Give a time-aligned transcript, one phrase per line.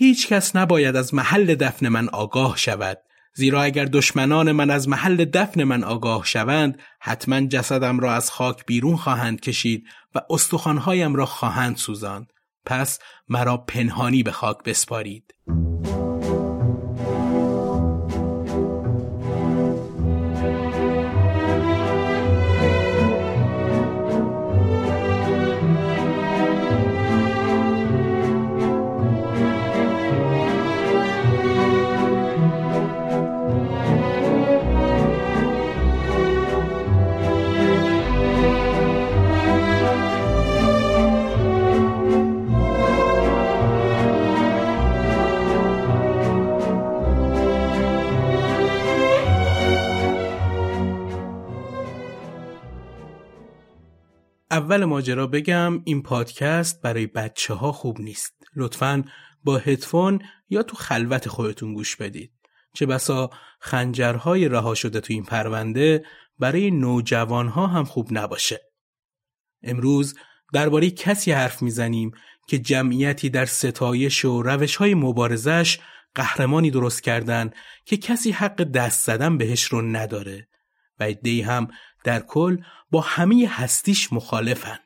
[0.00, 2.98] هیچ کس نباید از محل دفن من آگاه شود.
[3.34, 8.66] زیرا اگر دشمنان من از محل دفن من آگاه شوند حتما جسدم را از خاک
[8.66, 9.84] بیرون خواهند کشید
[10.14, 12.32] و استخوانهایم را خواهند سوزاند.
[12.66, 12.98] پس
[13.28, 15.34] مرا پنهانی به خاک بسپارید.
[54.58, 58.32] اول ماجرا بگم این پادکست برای بچه ها خوب نیست.
[58.56, 59.04] لطفا
[59.44, 62.32] با هدفون یا تو خلوت خودتون گوش بدید.
[62.74, 66.04] چه بسا خنجرهای رها شده تو این پرونده
[66.38, 68.60] برای نوجوان ها هم خوب نباشه.
[69.62, 70.14] امروز
[70.52, 72.10] درباره کسی حرف می‌زنیم
[72.48, 75.78] که جمعیتی در ستایش و روش های مبارزش
[76.14, 77.50] قهرمانی درست کردن
[77.84, 80.48] که کسی حق دست زدن بهش رو نداره
[81.00, 81.68] و ادهی هم
[82.08, 82.58] در کل
[82.90, 84.78] با همه هستیش مخالفن.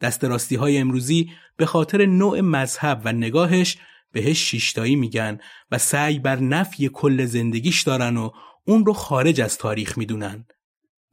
[0.00, 3.78] دست راستی های امروزی به خاطر نوع مذهب و نگاهش
[4.12, 5.38] بهش شیشتایی میگن
[5.70, 8.30] و سعی بر نفی کل زندگیش دارن و
[8.64, 10.46] اون رو خارج از تاریخ می‌دونن.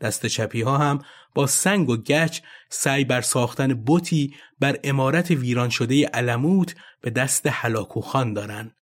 [0.01, 0.99] دست چپی ها هم
[1.35, 7.47] با سنگ و گچ سعی بر ساختن بوتی بر امارت ویران شده علموت به دست
[7.47, 8.75] حلاکو خان دارن.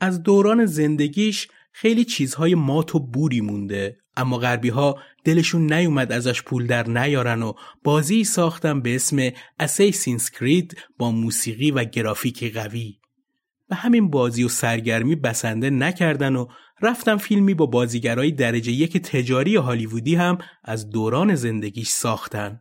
[0.00, 6.42] از دوران زندگیش خیلی چیزهای مات و بوری مونده اما غربی ها دلشون نیومد ازش
[6.42, 7.52] پول در نیارن و
[7.84, 12.98] بازی ساختن به اسم اسیسینز کرید با موسیقی و گرافیک قوی.
[13.70, 16.46] و همین بازی و سرگرمی بسنده نکردن و
[16.82, 22.60] رفتن فیلمی با بازیگرای درجه یک تجاری هالیوودی هم از دوران زندگیش ساختن.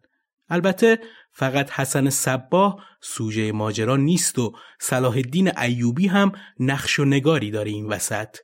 [0.49, 0.99] البته
[1.31, 7.71] فقط حسن صباه سوژه ماجرا نیست و صلاح الدین ایوبی هم نقش و نگاری داره
[7.71, 8.37] این وسط.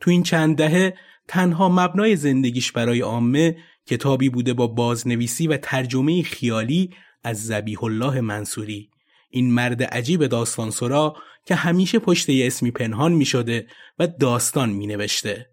[0.00, 0.94] تو این چند دهه
[1.28, 3.56] تنها مبنای زندگیش برای عامه
[3.86, 6.90] کتابی بوده با بازنویسی و ترجمه خیالی
[7.22, 8.90] از زبیح الله منصوری
[9.30, 11.16] این مرد عجیب داستان سرا
[11.46, 13.66] که همیشه پشت یه اسمی پنهان می شده
[13.98, 15.46] و داستان می نوشته.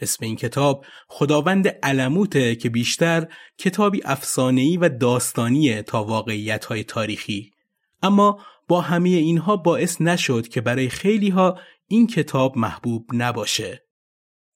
[0.00, 3.28] اسم این کتاب خداوند علموته که بیشتر
[3.58, 7.52] کتابی افسانه‌ای و داستانیه تا واقعیت های تاریخی.
[8.02, 13.86] اما با همه اینها باعث نشد که برای خیلی ها این کتاب محبوب نباشه.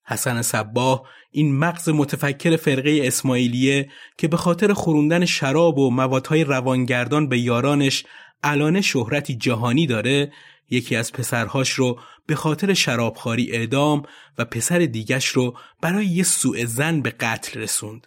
[0.07, 7.29] حسن صباه این مغز متفکر فرقه اسماعیلیه که به خاطر خوروندن شراب و موادهای روانگردان
[7.29, 8.05] به یارانش
[8.43, 10.33] الان شهرتی جهانی داره
[10.71, 14.03] یکی از پسرهاش رو به خاطر شرابخواری اعدام
[14.39, 18.07] و پسر دیگش رو برای یه سوء زن به قتل رسوند.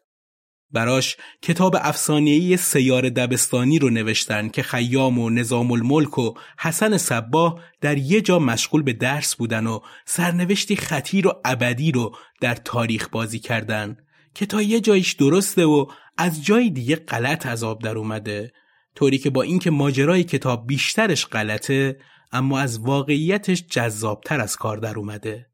[0.71, 7.61] براش کتاب افسانه‌ای سیار دبستانی رو نوشتن که خیام و نظام الملک و حسن صباه
[7.81, 13.09] در یه جا مشغول به درس بودن و سرنوشتی خطیر و ابدی رو در تاریخ
[13.09, 13.97] بازی کردن
[14.33, 15.85] که تا یه جایش درسته و
[16.17, 18.53] از جای دیگه غلط عذاب در اومده.
[18.95, 21.99] طوری که با اینکه ماجرای کتاب بیشترش غلطه
[22.31, 25.49] اما از واقعیتش جذابتر از کار در اومده.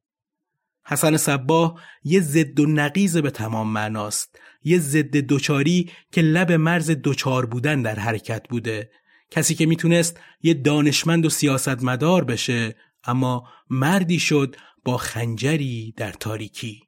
[0.85, 4.39] حسن صباه یه ضد و نقیز به تمام معناست.
[4.65, 8.89] یه ضد دوچاری که لب مرز دوچار بودن در حرکت بوده.
[9.31, 14.55] کسی که می‌تونست یه دانشمند و سیاستمدار بشه اما مردی شد
[14.85, 16.81] با خنجری در تاریکی.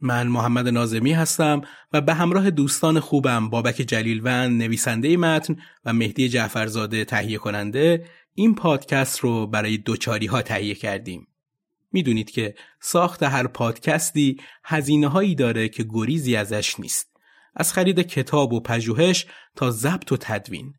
[0.00, 1.60] من محمد نازمی هستم
[1.92, 8.54] و به همراه دوستان خوبم بابک جلیلوند نویسنده متن و مهدی جعفرزاده تهیه کننده این
[8.54, 11.26] پادکست رو برای دوچاری ها تهیه کردیم.
[11.92, 17.10] می‌دونید که ساخت هر پادکستی هزینه هایی داره که گریزی ازش نیست.
[17.54, 19.26] از خرید کتاب و پژوهش
[19.56, 20.74] تا ضبط و تدوین.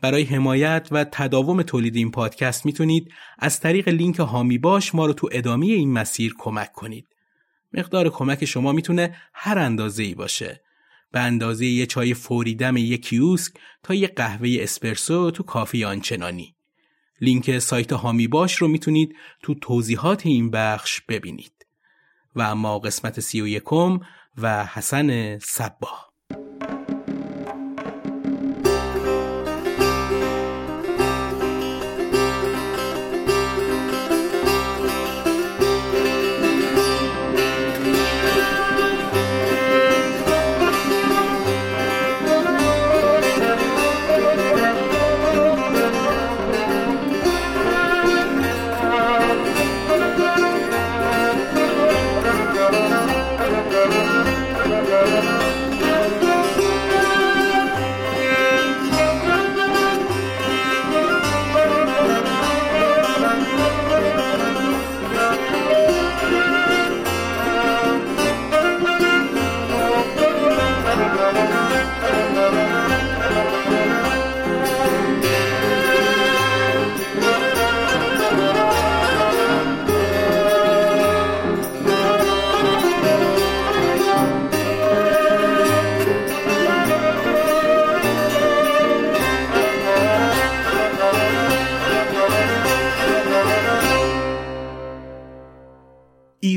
[0.00, 5.12] برای حمایت و تداوم تولید این پادکست می‌تونید از طریق لینک هامی باش ما رو
[5.12, 7.06] تو ادامه این مسیر کمک کنید.
[7.72, 10.60] مقدار کمک شما می‌تونه هر اندازه ای باشه.
[11.12, 13.52] به اندازه یه چای فوری دم یک کیوسک
[13.82, 16.54] تا یه قهوه اسپرسو تو کافی آنچنانی.
[17.20, 21.66] لینک سایت هامی باش رو می‌تونید تو توضیحات این بخش ببینید.
[22.34, 24.00] و اما قسمت سی و یکم
[24.38, 26.07] و حسن صباه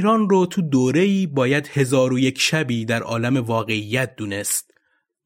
[0.01, 4.71] ایران رو تو دوره‌ای باید هزار و یک شبی در عالم واقعیت دونست.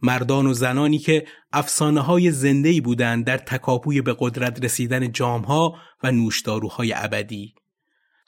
[0.02, 6.12] مردان و زنانی که افسانه های زندهی بودند در تکاپوی به قدرت رسیدن جامها و
[6.12, 7.56] نوشداروهای ابدی.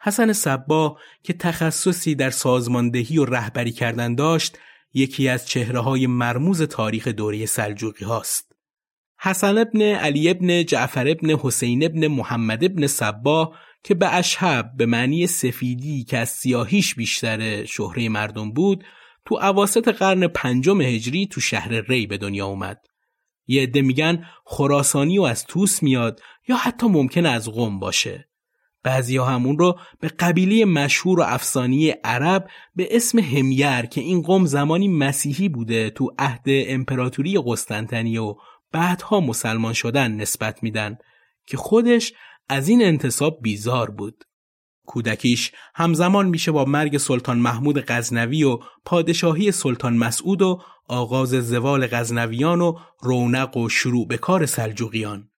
[0.02, 4.58] حسن صبا که تخصصی در سازماندهی و رهبری کردن داشت
[4.94, 8.52] یکی از چهره های مرموز تاریخ دوره سلجوقی هاست.
[9.20, 13.54] حسن ابن علی ابن جعفر ابن حسین ابن محمد ابن صبا
[13.88, 18.84] که به اشهب به معنی سفیدی که از سیاهیش بیشتر شهره مردم بود
[19.26, 22.86] تو عواست قرن پنجم هجری تو شهر ری به دنیا اومد.
[23.46, 28.30] یه عده میگن خراسانی و از توس میاد یا حتی ممکن از قم باشه.
[28.84, 34.46] بعضی همون رو به قبیله مشهور و افسانی عرب به اسم همیر که این قوم
[34.46, 38.36] زمانی مسیحی بوده تو عهد امپراتوری قسطنطنیه و
[38.72, 40.98] بعدها مسلمان شدن نسبت میدن
[41.46, 42.14] که خودش
[42.50, 44.24] از این انتصاب بیزار بود.
[44.86, 51.88] کودکیش همزمان میشه با مرگ سلطان محمود غزنوی و پادشاهی سلطان مسعود و آغاز زوال
[51.88, 55.30] غزنویان و رونق و شروع به کار سلجوقیان.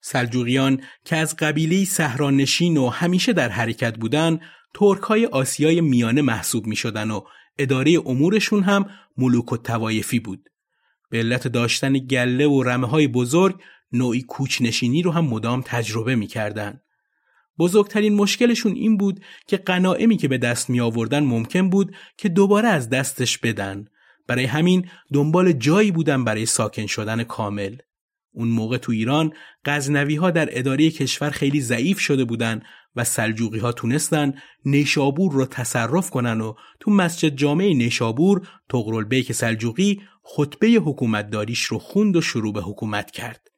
[0.00, 4.40] سلجوقیان که از قبیله سهرانشین و همیشه در حرکت بودن
[4.74, 7.20] ترکای آسیای میانه محسوب می شدن و
[7.58, 10.48] اداره امورشون هم ملوک و توایفی بود.
[11.10, 13.60] به علت داشتن گله و رمه های بزرگ
[13.94, 16.80] نوعی کوچنشینی رو هم مدام تجربه می کردن.
[17.58, 22.68] بزرگترین مشکلشون این بود که قناعمی که به دست می آوردن ممکن بود که دوباره
[22.68, 23.84] از دستش بدن.
[24.26, 27.76] برای همین دنبال جایی بودن برای ساکن شدن کامل.
[28.32, 29.32] اون موقع تو ایران
[29.64, 32.62] غزنوی ها در اداره کشور خیلی ضعیف شده بودن
[32.96, 39.32] و سلجوقی ها تونستن نیشابور رو تصرف کنن و تو مسجد جامع نیشابور تغرل بیک
[39.32, 43.53] سلجوقی خطبه حکومتداریش رو خوند و شروع به حکومت کرد.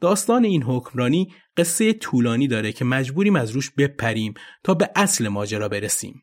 [0.00, 4.34] داستان این حکمرانی قصه طولانی داره که مجبوریم از روش بپریم
[4.64, 6.22] تا به اصل ماجرا برسیم.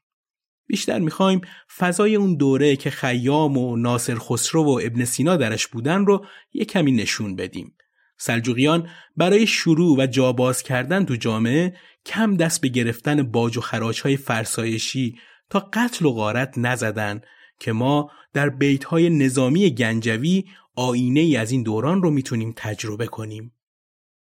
[0.67, 1.41] بیشتر می‌خوایم
[1.77, 6.65] فضای اون دوره که خیام و ناصر خسرو و ابن سینا درش بودن رو یه
[6.65, 7.75] کمی نشون بدیم.
[8.17, 11.75] سلجوقیان برای شروع و جاباز کردن تو جامعه
[12.05, 15.19] کم دست به گرفتن باج و خراج های فرسایشی
[15.49, 17.21] تا قتل و غارت نزدن
[17.59, 20.43] که ما در بیت های نظامی گنجوی
[20.75, 23.51] آینه ای از این دوران رو می‌تونیم تجربه کنیم.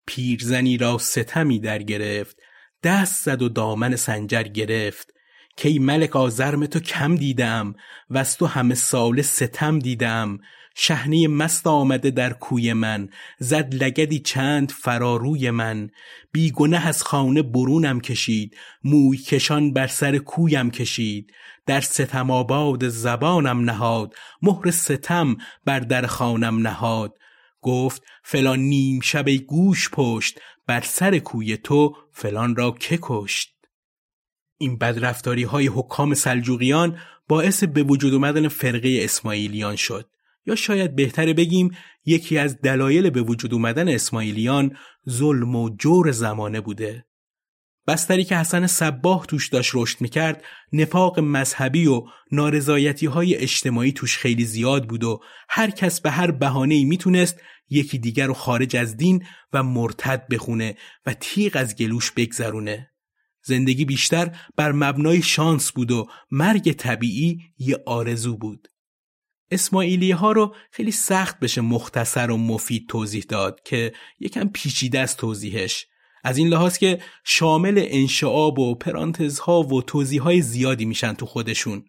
[0.07, 2.37] پیرزنی را ستمی در گرفت
[2.83, 5.13] دست زد و دامن سنجر گرفت.
[5.57, 7.75] کی ملک آزرم تو کم دیدم
[8.09, 10.37] و از تو همه سال ستم دیدم.
[10.75, 13.09] شهنه مست آمده در کوی من
[13.39, 15.89] زد لگدی چند فراروی من.
[16.31, 21.31] بیگنه از خانه برونم کشید موی کشان بر سر کویم کشید.
[21.65, 27.13] در ستم آباد زبانم نهاد مهر ستم بر در خانم نهاد.
[27.61, 33.57] گفت فلان نیم شب گوش پشت بر سر کوی تو فلان را که کشت
[34.57, 40.09] این بدرفتاری های حکام سلجوقیان باعث به وجود اومدن فرقه اسماعیلیان شد
[40.45, 44.77] یا شاید بهتره بگیم یکی از دلایل به وجود اومدن اسماعیلیان
[45.09, 47.05] ظلم و جور زمانه بوده.
[47.87, 54.17] بستری که حسن صباه توش داشت رشد می‌کرد نفاق مذهبی و نارضایتی های اجتماعی توش
[54.17, 57.39] خیلی زیاد بود و هر کس به هر بهانه‌ای می‌تونست
[57.69, 60.75] یکی دیگر رو خارج از دین و مرتد بخونه
[61.05, 62.89] و تیغ از گلوش بگذرونه.
[63.43, 68.67] زندگی بیشتر بر مبنای شانس بود و مرگ طبیعی یه آرزو بود.
[69.51, 75.17] اسماعیلی ها رو خیلی سخت بشه مختصر و مفید توضیح داد که یکم پیچیده است
[75.17, 75.85] توضیحش
[76.23, 81.83] از این لحاظ که شامل انشعاب و پرانتزها و توضیح های زیادی میشن تو خودشون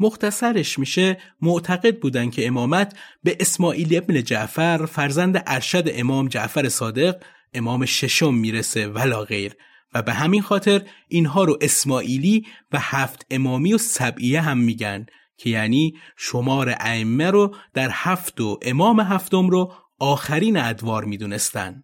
[0.00, 7.16] مختصرش میشه معتقد بودن که امامت به اسماعیل ابن جعفر فرزند ارشد امام جعفر صادق
[7.54, 9.56] امام ششم می‌رسه ولا غیر
[9.94, 15.50] و به همین خاطر اینها رو اسماعیلی و هفت امامی و سبعیه هم میگن که
[15.50, 21.82] یعنی شمار ائمه رو در هفت و امام هفتم رو آخرین ادوار می‌دونستن.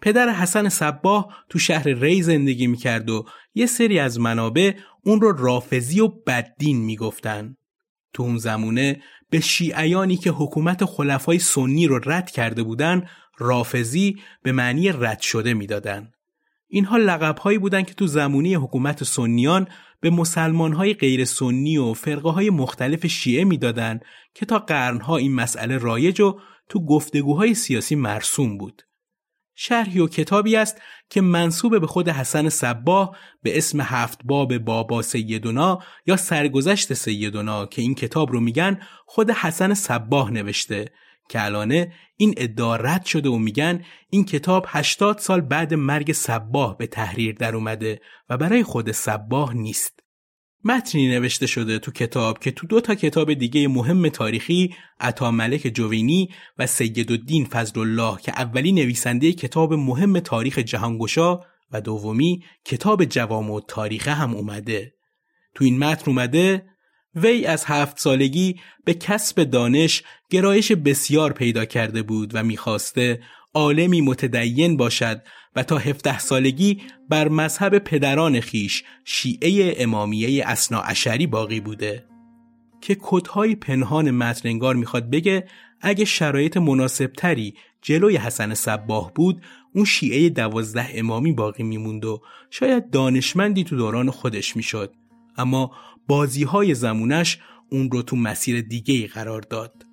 [0.00, 3.24] پدر حسن صباه تو شهر ری زندگی می‌کرد و
[3.54, 4.72] یه سری از منابع
[5.04, 7.56] اون رو رافزی و بددین می‌گفتن.
[8.12, 13.06] تو اون زمونه به شیعیانی که حکومت خلفای سنی رو رد کرده بودن
[13.38, 16.10] رافزی به معنی رد شده می‌دادن.
[16.68, 19.68] اینها لقبهایی بودند که تو زمانی حکومت سنیان
[20.00, 25.78] به مسلمانهای غیر سنی و فرقه های مختلف شیعه می‌دادند که تا قرنها این مسئله
[25.78, 26.38] رایج و
[26.68, 28.82] تو گفتگوهای سیاسی مرسوم بود.
[29.60, 35.02] شرحی و کتابی است که منصوب به خود حسن صباه به اسم هفت باب بابا
[35.02, 40.84] سیدونا یا سرگذشت سیدونا که این کتاب رو میگن خود حسن صباه نوشته
[41.28, 46.76] که الانه این ادعا رد شده و میگن این کتاب 80 سال بعد مرگ صباه
[46.78, 48.00] به تحریر در اومده
[48.30, 49.97] و برای خود صباه نیست.
[50.64, 55.60] متنی نوشته شده تو کتاب که تو دو تا کتاب دیگه مهم تاریخی عطا ملک
[55.74, 61.40] جوینی و سید الدین فضل الله که اولی نویسنده کتاب مهم تاریخ جهانگشا
[61.72, 64.94] و دومی کتاب جوام و تاریخه هم اومده.
[65.54, 66.64] تو این متن اومده
[67.14, 73.20] وی از هفت سالگی به کسب دانش گرایش بسیار پیدا کرده بود و می‌خواسته
[73.54, 75.22] عالمی متدین باشد
[75.58, 82.04] و تا 17 سالگی بر مذهب پدران خیش شیعه امامیه اسنا اشری باقی بوده.
[82.80, 85.48] که کدهای پنهان متننگار می‌خواد بگه
[85.80, 89.42] اگه شرایط مناسبتری جلوی حسن صباه بود
[89.74, 94.94] اون شیعه دوازده امامی باقی میموند و شاید دانشمندی تو دوران خودش می‌شد.
[95.36, 95.72] اما
[96.08, 97.38] بازی های زمونش
[97.70, 99.84] اون رو تو مسیر دیگه قرار داد.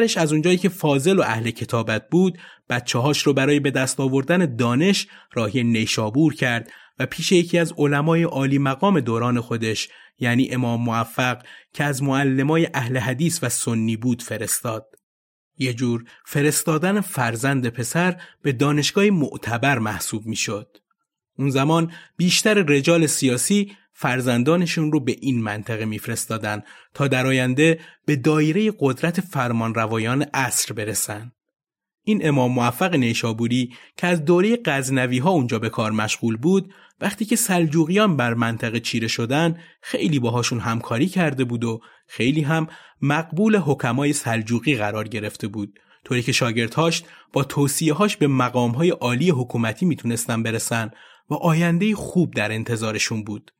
[0.00, 2.38] پدرش از اونجایی که فاضل و اهل کتابت بود
[2.68, 7.72] بچه هاش رو برای به دست آوردن دانش راهی نیشابور کرد و پیش یکی از
[7.78, 9.88] علمای عالی مقام دوران خودش
[10.18, 11.42] یعنی امام موفق
[11.74, 14.86] که از معلمای اهل حدیث و سنی بود فرستاد.
[15.58, 20.76] یه جور فرستادن فرزند پسر به دانشگاه معتبر محسوب می‌شد.
[21.38, 26.62] اون زمان بیشتر رجال سیاسی فرزندانشون رو به این منطقه میفرستادن
[26.94, 31.32] تا در آینده به دایره قدرت فرمان روایان عصر برسن.
[32.04, 37.24] این امام موفق نیشابوری که از دوره غزنوی ها اونجا به کار مشغول بود وقتی
[37.24, 42.66] که سلجوقیان بر منطقه چیره شدن خیلی باهاشون همکاری کرده بود و خیلی هم
[43.02, 47.02] مقبول حکمای سلجوقی قرار گرفته بود طوری که شاگردهاش
[47.32, 50.90] با توصیه هاش به مقام های عالی حکومتی می‌تونستن برسن
[51.30, 53.50] و آینده خوب در انتظارشون بود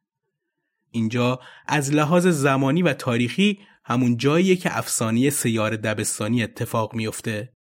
[0.91, 7.53] اینجا از لحاظ زمانی و تاریخی همون جاییه که افسانه سیار دبستانی اتفاق میفته.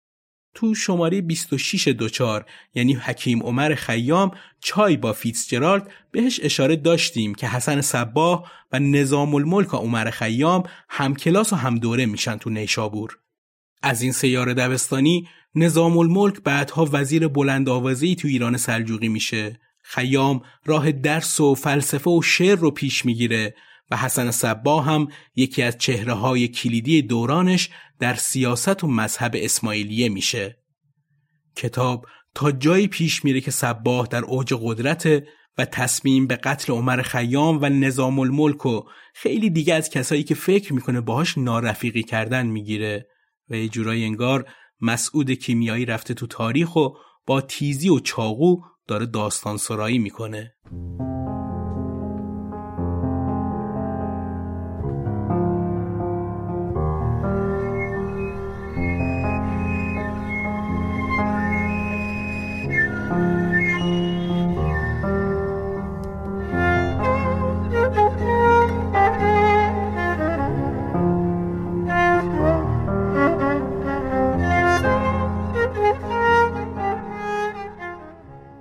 [0.53, 7.47] تو شماره 26 دوچار یعنی حکیم عمر خیام چای با فیتزجرالد بهش اشاره داشتیم که
[7.47, 13.19] حسن صباه و نظام الملک عمر خیام هم کلاس و هم دوره میشن تو نیشابور.
[13.81, 19.59] از این سیار دبستانی نظام الملک بعدها وزیر بلند آوازی تو ایران سلجوقی میشه
[19.91, 23.55] خیام راه درس و فلسفه و شعر رو پیش می‌گیره
[23.91, 27.69] و حسن صبا هم یکی از چهره های کلیدی دورانش
[27.99, 30.57] در سیاست و مذهب اسماعیلیه میشه.
[31.55, 32.05] کتاب
[32.35, 35.23] تا جایی پیش میره که صباه در اوج قدرت
[35.57, 38.81] و تصمیم به قتل عمر خیام و نظام الملک و
[39.13, 43.07] خیلی دیگه از کسایی که فکر می‌کنه باهاش نارفیقی کردن می‌گیره
[43.49, 44.49] و یه جورایی انگار
[44.81, 46.89] مسعود کیمیایی رفته تو تاریخ و
[47.25, 50.53] با تیزی و چاقو داره داستان سرایی می‌کنه.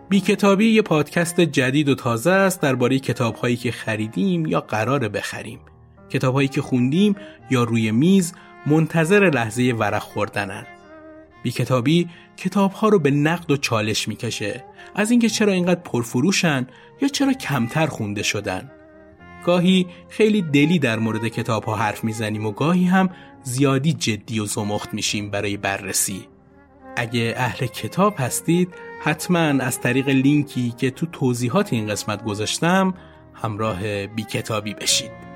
[0.09, 5.61] بی کتابی یه پادکست جدید و تازه است درباره کتابهایی که خریدیم یا قرار بخریم.
[6.11, 7.17] کتابهایی که خوندیم
[7.50, 8.33] یا روی میز
[8.67, 10.67] منتظر لحظه ورق خوردنن.
[11.43, 16.67] بی کتابی کتابها رو به نقد و چالش می‌کشه از اینکه چرا اینقدر پرفروشن
[17.03, 18.71] یا چرا کمتر خونده شدن.
[19.45, 23.11] گاهی خیلی دلی در مورد کتاب ها حرف می‌زنیم و گاهی هم
[23.43, 26.25] زیادی جدی و زمخت میشیم برای بررسی.
[26.97, 32.95] اگه اهل کتاب هستید حتما از طریق لینکی که تو توضیحات این قسمت گذاشتم
[33.35, 35.28] همراه بی کتابی بشید.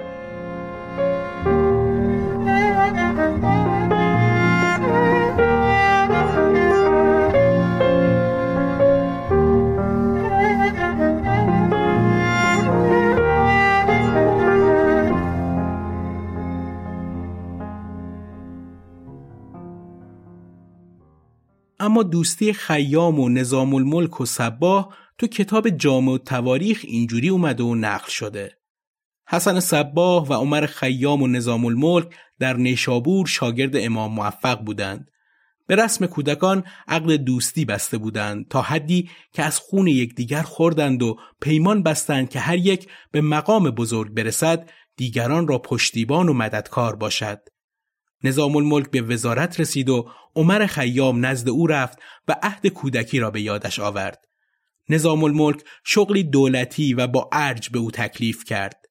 [21.83, 27.62] اما دوستی خیام و نظام الملک و صباه تو کتاب جامع و تواریخ اینجوری اومده
[27.62, 28.59] و نقل شده.
[29.29, 32.07] حسن صباه و عمر خیام و نظام الملک
[32.39, 35.11] در نیشابور شاگرد امام موفق بودند.
[35.67, 41.17] به رسم کودکان عقل دوستی بسته بودند تا حدی که از خون یکدیگر خوردند و
[41.41, 47.41] پیمان بستند که هر یک به مقام بزرگ برسد دیگران را پشتیبان و مددکار باشد.
[48.25, 51.99] نظام الملک به وزارت رسید و عمر خیام نزد او رفت
[52.29, 54.25] و عهد کودکی را به یادش آورد.
[54.89, 58.83] نظام الملک شغلی دولتی و با ارج به او تکلیف کرد.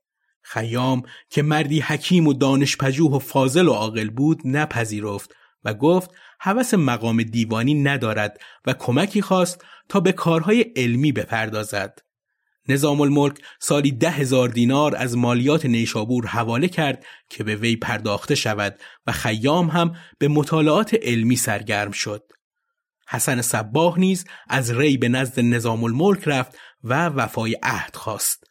[0.42, 6.74] خیام که مردی حکیم و دانشپژوه و فاضل و عاقل بود نپذیرفت و گفت هوس
[6.74, 12.00] مقام دیوانی ندارد و کمکی خواست تا به کارهای علمی بپردازد.
[12.68, 18.36] نظام الملک سالی ده هزار دینار از مالیات نیشابور حواله کرد که به وی پرداخته
[18.36, 22.24] شود و خیام هم به مطالعات علمی سرگرم شد.
[23.08, 28.44] حسن صباه نیز از ری به نزد نظام الملک رفت و وفای عهد خواست.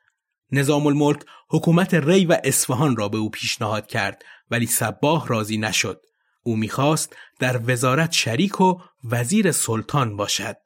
[0.53, 1.21] نظام الملک
[1.51, 6.01] حکومت ری و اصفهان را به او پیشنهاد کرد ولی صباه راضی نشد.
[6.43, 10.57] او می‌خواست در وزارت شریک و وزیر سلطان باشد.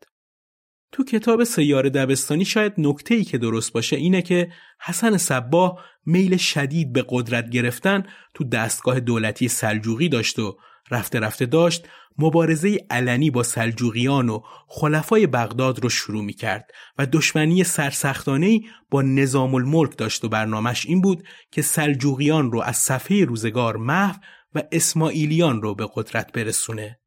[0.94, 4.48] تو کتاب سیار دبستانی شاید نکته ای که درست باشه اینه که
[4.80, 8.02] حسن صباه میل شدید به قدرت گرفتن
[8.34, 10.56] تو دستگاه دولتی سلجوقی داشت و
[10.90, 17.06] رفته رفته داشت مبارزه علنی با سلجوقیان و خلفای بغداد رو شروع می کرد و
[17.06, 23.24] دشمنی سرسختانه با نظام الملک داشت و برنامهش این بود که سلجوقیان رو از صفحه
[23.24, 24.16] روزگار محو
[24.54, 26.98] و اسماعیلیان رو به قدرت برسونه.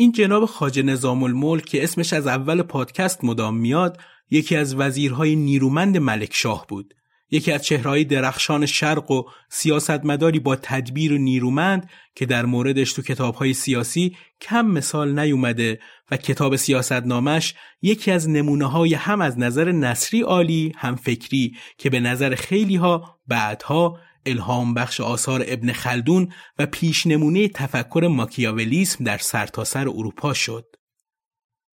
[0.00, 5.36] این جناب خاج نظام الملک که اسمش از اول پادکست مدام میاد یکی از وزیرهای
[5.36, 6.94] نیرومند ملک شاه بود.
[7.30, 13.02] یکی از چهرهای درخشان شرق و سیاستمداری با تدبیر و نیرومند که در موردش تو
[13.02, 15.80] کتابهای سیاسی کم مثال نیومده
[16.10, 21.90] و کتاب سیاستنامش یکی از نمونه های هم از نظر نصری عالی هم فکری که
[21.90, 23.98] به نظر خیلی ها بعدها
[24.30, 30.64] الهام بخش آثار ابن خلدون و پیش نمونه تفکر ماکیاولیسم در سرتاسر سر اروپا شد.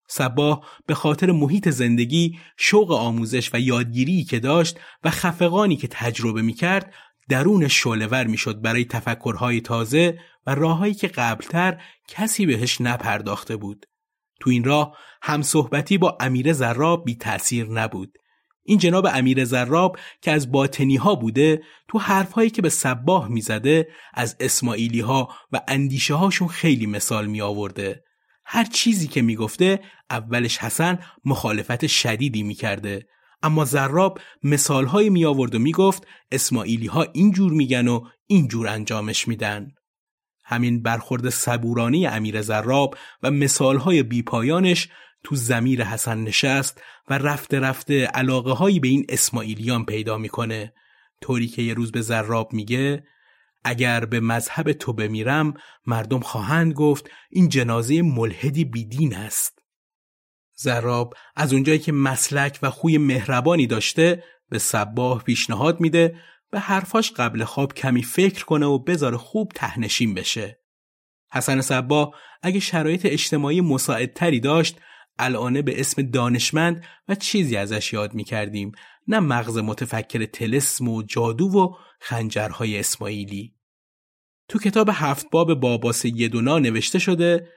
[0.08, 6.42] صباه به خاطر محیط زندگی، شوق آموزش و یادگیری که داشت و خفقانی که تجربه
[6.42, 6.94] می کرد
[7.28, 13.86] درون شولور می شد برای تفکرهای تازه و راههایی که قبلتر کسی بهش نپرداخته بود.
[14.40, 18.18] تو این راه هم صحبتی با امیر زراب بی تأثیر نبود.
[18.64, 23.88] این جناب امیر زراب که از باطنی ها بوده تو حرفهایی که به سباه می‌زده
[24.14, 28.04] از اسماعیلی ها و اندیشه هاشون خیلی مثال می آورده.
[28.44, 33.06] هر چیزی که می‌گفته اولش حسن مخالفت شدیدی می‌کرده
[33.42, 39.68] اما زراب مثالهایی می آورد و می‌گفت اسماعیلی ها اینجور میگن و اینجور انجامش میدن.
[40.44, 44.88] همین برخورد صبورانی امیر زراب و مثالهای بیپایانش
[45.24, 50.72] تو زمیر حسن نشست و رفته رفته علاقه هایی به این اسماعیلیان پیدا می‌کنه.
[51.20, 53.04] طوری که یه روز به زراب میگه
[53.64, 55.54] اگر به مذهب تو بمیرم
[55.86, 59.58] مردم خواهند گفت این جنازه ملحدی بیدین است.
[60.54, 66.16] زراب از اونجایی که مسلک و خوی مهربانی داشته به صباه پیشنهاد میده
[66.50, 70.60] به حرفاش قبل خواب کمی فکر کنه و بذاره خوب تهنشین بشه.
[71.32, 74.80] حسن صباه اگه شرایط اجتماعی مساعدتری داشت
[75.24, 78.72] الانه به اسم دانشمند و چیزی ازش یاد می کردیم
[79.08, 83.54] نه مغز متفکر تلسم و جادو و خنجرهای اسماعیلی
[84.48, 87.48] تو کتاب هفت باب بابا سیدونا نوشته شده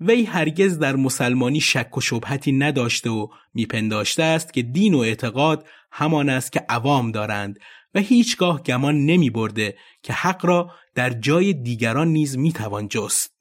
[0.00, 5.66] وی هرگز در مسلمانی شک و شبهتی نداشته و میپنداشته است که دین و اعتقاد
[5.92, 7.58] همان است که عوام دارند
[7.94, 13.33] و هیچگاه گمان نمی برده که حق را در جای دیگران نیز می‌توان جست.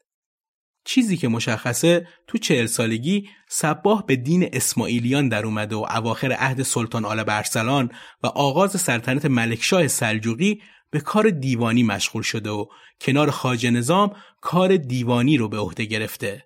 [0.86, 6.64] چیزی که مشخصه تو چهل سالگی سباه به دین اسماعیلیان در اومده و اواخر عهد
[6.64, 7.92] سلطان آل برسلان
[8.24, 12.66] و آغاز سلطنت ملکشاه سلجوقی به کار دیوانی مشغول شده و
[13.02, 16.46] کنار خاج نظام کار دیوانی رو به عهده گرفته.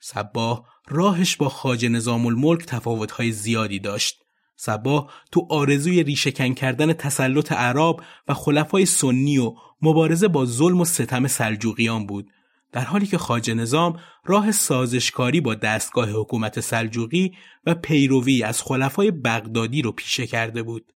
[0.00, 4.22] سباه راهش با خاج نظام الملک تفاوتهای زیادی داشت.
[4.56, 7.96] سباه تو آرزوی ریشهکن کردن تسلط عرب
[8.28, 12.30] و خلفای سنی و مبارزه با ظلم و ستم سلجوقیان بود
[12.72, 19.10] در حالی که خاج نظام راه سازشکاری با دستگاه حکومت سلجوقی و پیروی از خلفای
[19.10, 20.92] بغدادی رو پیشه کرده بود.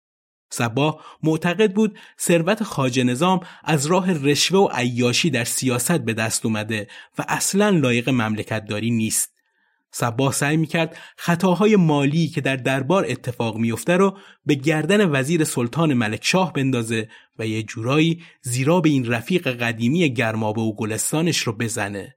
[0.50, 6.46] سبا معتقد بود ثروت خاج نظام از راه رشوه و عیاشی در سیاست به دست
[6.46, 9.35] اومده و اصلا لایق مملکت داری نیست.
[9.98, 15.94] صباه سعی می‌کرد خطاهای مالی که در دربار اتفاق میفته رو به گردن وزیر سلطان
[15.94, 21.54] ملک شاه بندازه و یه جورایی زیرا به این رفیق قدیمی گرمابه و گلستانش رو
[21.54, 22.16] بزنه.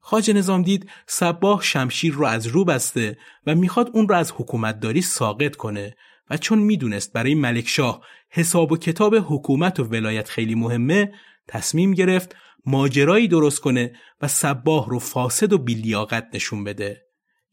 [0.00, 5.02] خاج نظام دید صباه شمشیر رو از رو بسته و می‌خواد اون رو از حکومتداری
[5.02, 5.96] ساقط کنه
[6.30, 11.12] و چون می‌دونست برای ملکشاه حساب و کتاب حکومت و ولایت خیلی مهمه
[11.48, 17.02] تصمیم گرفت ماجرایی درست کنه و صباه رو فاسد و بیلیاقت نشون بده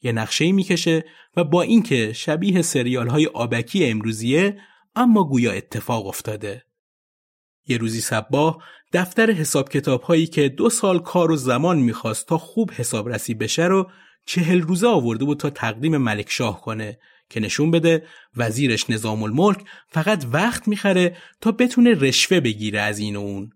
[0.02, 1.06] یه نقشه می‌کشه
[1.38, 4.62] و با اینکه شبیه سریال های آبکی امروزیه
[4.96, 6.64] اما گویا اتفاق افتاده
[7.68, 12.38] یه روزی صباه دفتر حساب کتاب هایی که دو سال کار و زمان می‌خواست تا
[12.38, 13.92] خوب حسابرسی بشه رو
[14.26, 19.64] چهل روزه آورده بود تا تقدیم ملک شاه کنه که نشون بده وزیرش نظام الملک
[19.88, 23.52] فقط وقت می‌خره تا بتونه رشوه بگیره از این و اون.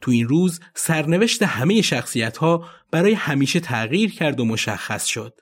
[0.00, 5.40] تو این روز سرنوشت همه شخصیت ها برای همیشه تغییر کرد و مشخص شد.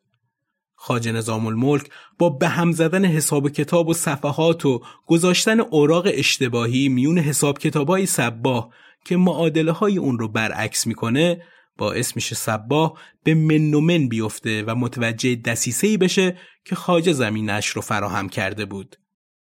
[0.75, 6.89] خاج نظام الملک با به هم زدن حساب کتاب و صفحات و گذاشتن اوراق اشتباهی
[6.89, 8.71] میون حساب کتابای سباه
[9.05, 11.43] که معادله های اون رو برعکس می‌کنه
[11.79, 17.83] باعث میشه سباه به من من بیفته و متوجه دسیسهی بشه که خاجه زمینش رو
[17.83, 18.97] فراهم کرده بود.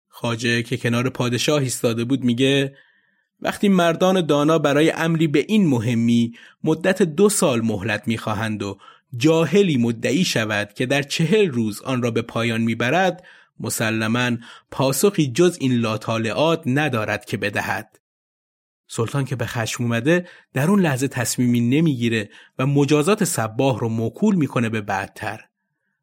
[0.07, 2.75] خاجه که کنار پادشاه ایستاده بود میگه
[3.43, 8.77] وقتی مردان دانا برای امری به این مهمی مدت دو سال مهلت می‌خواهند و
[9.17, 13.23] جاهلی مدعی شود که در چهل روز آن را به پایان می‌برد
[13.59, 14.37] مسلما
[14.71, 17.99] پاسخی جز این لاطالعات ندارد که بدهد.
[18.87, 22.29] سلطان که به خشم اومده در اون لحظه تصمیمی نمی‌گیره
[22.59, 25.41] و مجازات سباه رو موکول می‌کنه به بعدتر.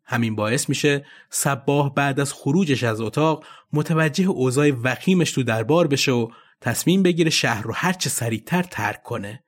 [0.05, 6.13] همین باعث میشه سباه بعد از خروجش از اتاق متوجه اوضاع وخیمش تو دربار بشه
[6.13, 6.29] و
[6.61, 9.45] تصمیم بگیره شهر رو هرچه سریعتر ترک کنه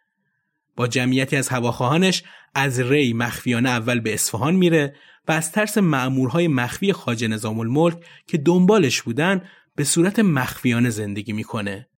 [0.76, 2.22] با جمعیتی از هواخواهانش
[2.54, 4.94] از ری مخفیانه اول به اصفهان میره
[5.28, 9.42] و از ترس مأمورهای مخفی خاج نظام الملک که دنبالش بودن
[9.76, 11.88] به صورت مخفیانه زندگی می‌کنه.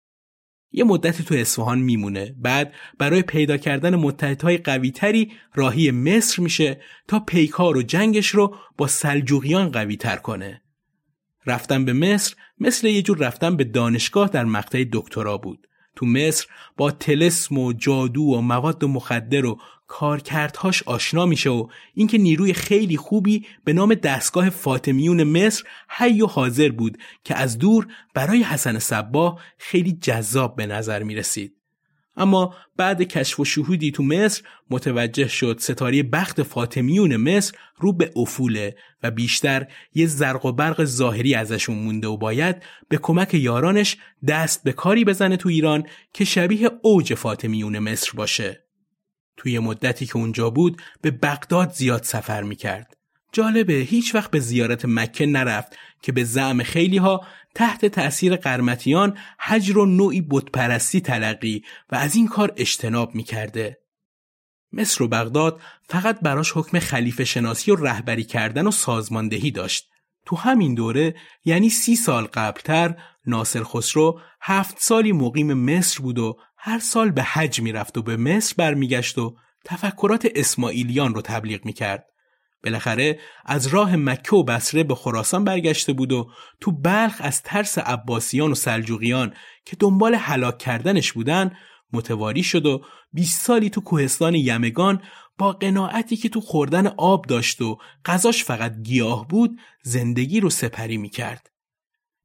[0.73, 7.21] یه مدتی تو اصفهان میمونه بعد برای پیدا کردن متحدهای قویتری راهی مصر میشه تا
[7.21, 10.64] پیکار و جنگش رو با سلجوقیان قویتر کنه.
[11.47, 15.69] رفتن به مصر مثل یه جور رفتن به دانشگاه در مقطع دکترا بود.
[15.97, 22.19] تو مصر با تلسم و جادو و مواد مخدر و کارکردهاش آشنا میشه و اینکه
[22.19, 27.87] نیروی خیلی خوبی به نام دستگاه فاطمیون مصر حی و حاضر بود که از دور
[28.15, 31.57] برای حسن صبا خیلی جذاب به نظر می رسید.
[32.17, 38.13] اما بعد کشف و شهودی تو مصر متوجه شد ستاره بخت فاطمیون مصر رو به
[38.17, 43.97] افوله و بیشتر یه زرق و برق ظاهری ازشون مونده و باید به کمک یارانش
[44.29, 48.65] دست به کاری بزنه تو ایران که شبیه اوج فاطمیون مصر باشه.
[49.37, 52.97] توی مدتی که اونجا بود به بغداد زیاد سفر می‌کرد.
[53.35, 59.19] جالبه هیچ وقت به زیارت مکه نرفت که به زعم خیلی ها تحت تأثیر قرمتیان
[59.39, 63.79] حجر و نوعی بتپرستی تلقی و از این کار اجتناب می‌کرده.
[64.73, 69.91] مصر و بغداد فقط براش حکم خلیفه شناسی و رهبری کردن و سازماندهی داشت.
[70.27, 76.39] تو همین دوره یعنی سی سال قبلتر ناصر خسرو هفت سالی مقیم مصر بود و
[76.57, 82.07] هر سال به حج می‌رفت و به مصر برمیگشت و تفکرات اسماعیلیان رو تبلیغ می‌کرد.
[82.65, 87.79] بالاخره از راه مکه و بسره به خراسان برگشته بود و تو بلخ از ترس
[87.79, 91.57] عباسیان و سلجوقیان که دنبال هلاک کردنش بودن
[91.93, 95.03] متواری شد و 20 سالی تو کوهستان یمگان
[95.39, 100.97] با قناعتی که تو خوردن آب داشت و غذاش فقط گیاه بود زندگی رو سپری
[100.97, 101.51] می کرد.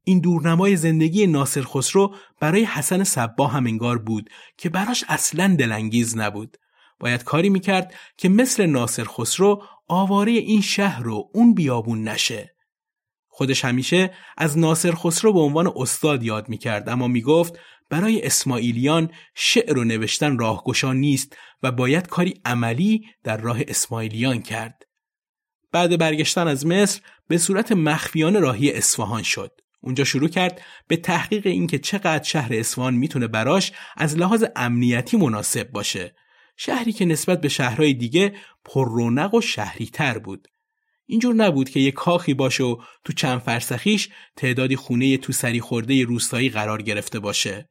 [0.04, 6.16] این دورنمای زندگی ناصر خسرو برای حسن صبا هم انگار بود که براش اصلا دلانگیز
[6.16, 6.56] نبود.
[7.00, 12.56] باید کاری می‌کرد که مثل ناصر خسرو آواره این شهر رو اون بیابون نشه.
[13.28, 17.58] خودش همیشه از ناصر خسرو به عنوان استاد یاد می‌کرد اما می‌گفت
[17.90, 24.82] برای اسماعیلیان شعر و نوشتن راهگشا نیست و باید کاری عملی در راه اسماعیلیان کرد.
[25.72, 29.50] بعد برگشتن از مصر به صورت مخفیانه راهی اصفهان شد.
[29.80, 35.70] اونجا شروع کرد به تحقیق اینکه چقدر شهر اصفهان می‌تونه براش از لحاظ امنیتی مناسب
[35.70, 36.14] باشه.
[36.62, 40.48] شهری که نسبت به شهرهای دیگه پر رونق و شهری تر بود.
[41.06, 46.04] اینجور نبود که یک کاخی باشه و تو چند فرسخیش تعدادی خونه تو سری خورده
[46.04, 47.68] روستایی قرار گرفته باشه.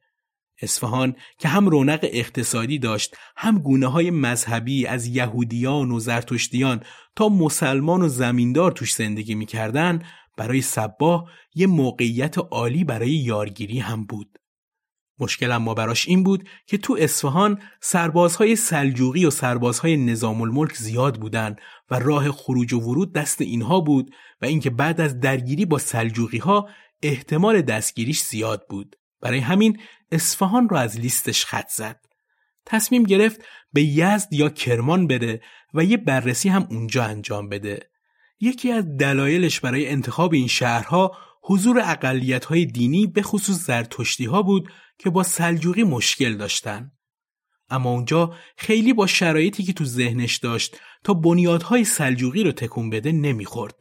[0.62, 6.82] اصفهان که هم رونق اقتصادی داشت هم گونه های مذهبی از یهودیان و زرتشتیان
[7.16, 10.02] تا مسلمان و زمیندار توش زندگی می‌کردن
[10.36, 14.39] برای سباه یه موقعیت عالی برای یارگیری هم بود.
[15.22, 21.20] مشکل اما براش این بود که تو اصفهان سربازهای سلجوقی و سربازهای نظام الملک زیاد
[21.20, 21.56] بودن
[21.90, 24.10] و راه خروج و ورود دست اینها بود
[24.42, 26.68] و اینکه بعد از درگیری با سلجوقی ها
[27.02, 28.96] احتمال دستگیریش زیاد بود.
[29.20, 29.78] برای همین
[30.12, 32.00] اصفهان رو از لیستش خط زد.
[32.66, 33.40] تصمیم گرفت
[33.72, 35.40] به یزد یا کرمان بره
[35.74, 37.90] و یه بررسی هم اونجا انجام بده.
[38.40, 44.42] یکی از دلایلش برای انتخاب این شهرها حضور اقلیت های دینی به خصوص زرتشتی ها
[44.42, 46.92] بود که با سلجوقی مشکل داشتن.
[47.70, 53.12] اما اونجا خیلی با شرایطی که تو ذهنش داشت تا بنیادهای سلجوقی رو تکون بده
[53.12, 53.74] نمی‌خورد.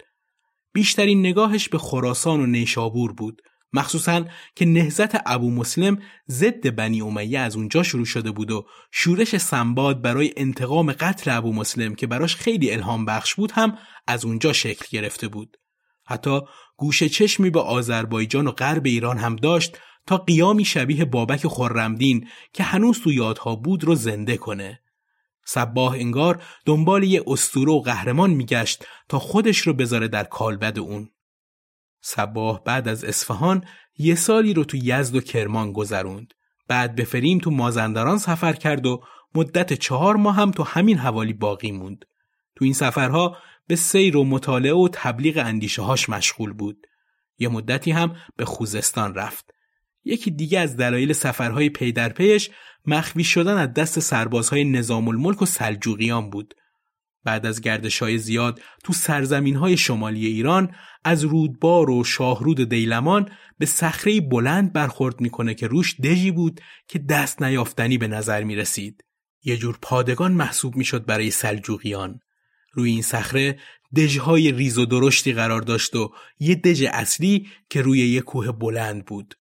[0.74, 3.42] بیشترین نگاهش به خراسان و نیشابور بود
[3.74, 9.38] مخصوصا که نهزت ابو مسلم ضد بنی امیه از اونجا شروع شده بود و شورش
[9.38, 14.54] سنباد برای انتقام قتل ابو مسلم که براش خیلی الهام بخش بود هم از اونجا
[14.54, 15.58] شکل گرفته بود.
[16.06, 16.42] حتی
[16.80, 22.64] گوشه چشمی به آذربایجان و غرب ایران هم داشت تا قیامی شبیه بابک خرمدین که
[22.64, 24.80] هنوز تو یادها بود رو زنده کنه.
[25.46, 31.10] صباه انگار دنبال یه استوره و قهرمان میگشت تا خودش رو بذاره در کالبد اون.
[32.02, 33.66] صباه بعد از اصفهان
[33.98, 36.34] یه سالی رو تو یزد و کرمان گذروند.
[36.68, 39.04] بعد به فریم تو مازندران سفر کرد و
[39.36, 42.06] مدت چهار ماه هم تو همین حوالی باقی موند.
[42.56, 43.38] تو این سفرها
[43.70, 46.88] به سیر و مطالعه و تبلیغ اندیشه هاش مشغول بود.
[47.38, 49.54] یه مدتی هم به خوزستان رفت.
[50.04, 52.50] یکی دیگه از دلایل سفرهای پی در پیش
[52.86, 56.54] مخفی شدن از دست سربازهای نظام الملک و سلجوقیان بود.
[57.24, 63.30] بعد از گردش های زیاد تو سرزمین های شمالی ایران از رودبار و شاهرود دیلمان
[63.58, 68.56] به صخره بلند برخورد می‌کنه که روش دژی بود که دست نیافتنی به نظر می
[68.56, 69.04] رسید.
[69.44, 72.20] یه جور پادگان محسوب می‌شد برای سلجوقیان.
[72.74, 73.60] روی این صخره
[73.96, 79.06] دژهای ریز و درشتی قرار داشت و یه دژ اصلی که روی یه کوه بلند
[79.06, 79.36] بود.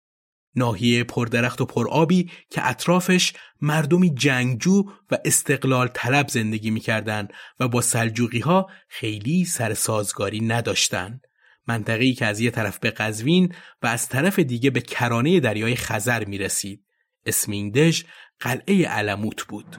[0.55, 7.81] ناحیه پردرخت و پرآبی که اطرافش مردمی جنگجو و استقلال طلب زندگی می‌کردند و با
[7.81, 11.21] سلجوقی ها خیلی سر سازگاری نداشتند.
[11.69, 16.25] منطقه‌ای که از یه طرف به قزوین و از طرف دیگه به کرانه دریای خزر
[16.25, 16.85] می رسید.
[17.27, 18.03] اسم این دژ
[18.41, 19.77] قلعه علموت بود.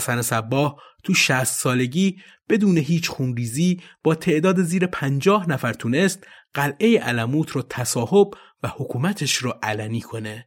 [0.00, 2.16] حسن صباه تو 60 سالگی
[2.48, 9.34] بدون هیچ خونریزی با تعداد زیر 50 نفر تونست قلعه علموت رو تصاحب و حکومتش
[9.34, 10.46] رو علنی کنه.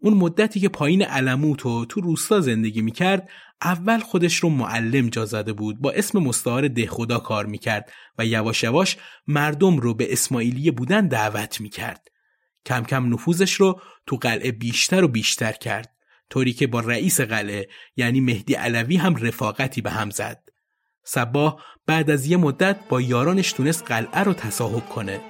[0.00, 3.28] اون مدتی که پایین علموت و تو روستا زندگی می‌کرد
[3.62, 8.62] اول خودش رو معلم جا زده بود با اسم مستعار دهخدا کار می‌کرد و یواش
[8.62, 8.96] یواش
[9.26, 12.08] مردم رو به اسماعیلی بودن دعوت می‌کرد.
[12.66, 15.95] کم کم نفوذش رو تو قلعه بیشتر و بیشتر کرد.
[16.30, 20.42] طوری که با رئیس قلعه یعنی مهدی علوی هم رفاقتی به هم زد.
[21.04, 25.20] صباه بعد از یه مدت با یارانش تونست قلعه رو تصاحب کنه.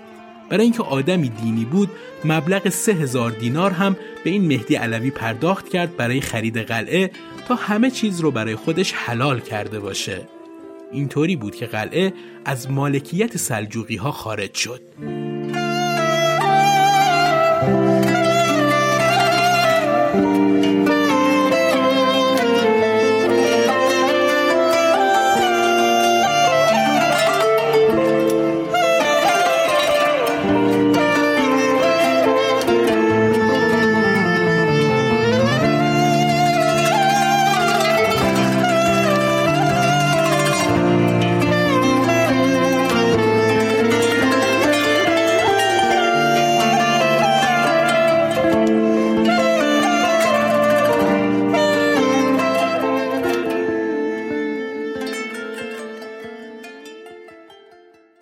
[0.51, 1.91] برای اینکه آدمی دینی بود
[2.25, 7.11] مبلغ سه هزار دینار هم به این مهدی علوی پرداخت کرد برای خرید قلعه
[7.49, 10.29] تا همه چیز رو برای خودش حلال کرده باشه.
[10.93, 12.13] اینطوری بود که قلعه
[12.45, 14.81] از مالکیت سلجوقی ها خارج شد.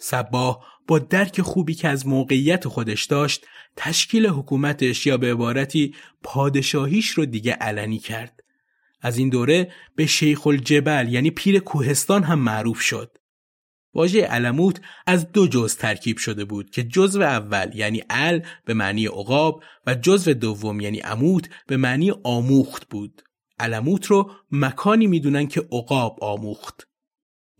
[0.04, 7.10] صباه با درک خوبی که از موقعیت خودش داشت تشکیل حکومتش یا به عبارتی پادشاهیش
[7.10, 8.40] رو دیگه علنی کرد.
[9.00, 13.18] از این دوره به شیخ الجبل یعنی پیر کوهستان هم معروف شد.
[13.94, 19.06] واژه علموت از دو جز ترکیب شده بود که جزو اول یعنی ال به معنی
[19.06, 23.22] عقاب و جزو دوم یعنی عمود به معنی آموخت بود.
[23.58, 26.93] علموت رو مکانی می‌دونن که عقاب آموخت.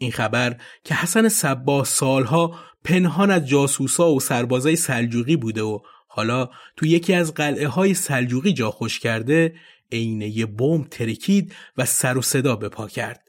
[0.05, 6.49] این خبر که حسن صبا سالها پنهان از جاسوسا و سربازای سلجوقی بوده و حالا
[6.77, 9.55] تو یکی از قلعه های سلجوقی جا خوش کرده
[9.93, 13.21] عین یه بمب ترکید و سر و صدا به پا کرد.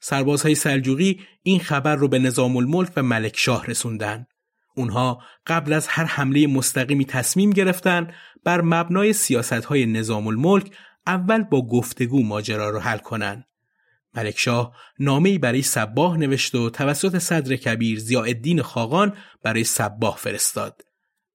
[0.00, 4.26] سربازهای سلجوقی این خبر رو به نظام الملک و ملک شاه رسوندن.
[4.76, 8.12] اونها قبل از هر حمله مستقیمی تصمیم گرفتن
[8.44, 10.72] بر مبنای سیاست های نظام الملک
[11.06, 13.44] اول با گفتگو ماجرا رو حل کنن.
[14.14, 20.82] ملکشاه نامه‌ای برای سباه نوشت و توسط صدر کبیر زیاءالدین خاقان برای سباه فرستاد.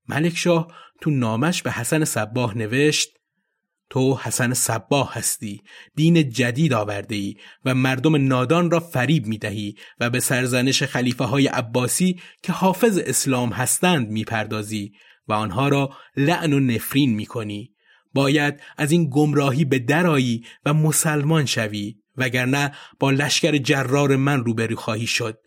[0.10, 0.68] ملکشاه
[1.02, 3.10] تو نامش به حسن سباه نوشت
[3.90, 5.62] تو حسن سباه هستی
[5.96, 7.36] دین جدید آورده ای
[7.66, 12.98] و مردم نادان را فریب می دهی و به سرزنش خلیفه های عباسی که حافظ
[12.98, 14.92] اسلام هستند می پردازی
[15.28, 17.72] و آنها را لعن و نفرین می کنی.
[18.14, 24.76] باید از این گمراهی به درایی و مسلمان شوی وگرنه با لشکر جرار من روبرو
[24.76, 25.38] خواهی شد.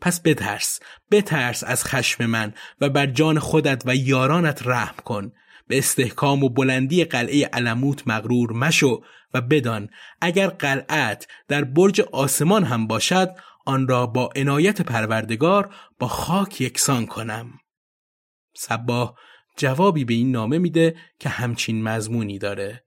[0.00, 5.32] پس بترس بترس از خشم من و بر جان خودت و یارانت رحم کن.
[5.68, 9.02] به استحکام و بلندی قلعه علموت مغرور مشو
[9.34, 9.88] و بدان
[10.20, 13.30] اگر قلعت در برج آسمان هم باشد
[13.66, 17.52] آن را با عنایت پروردگار با خاک یکسان کنم.
[18.54, 19.14] صباه
[19.56, 22.85] جوابی به این نامه میده که همچین مضمونی داره.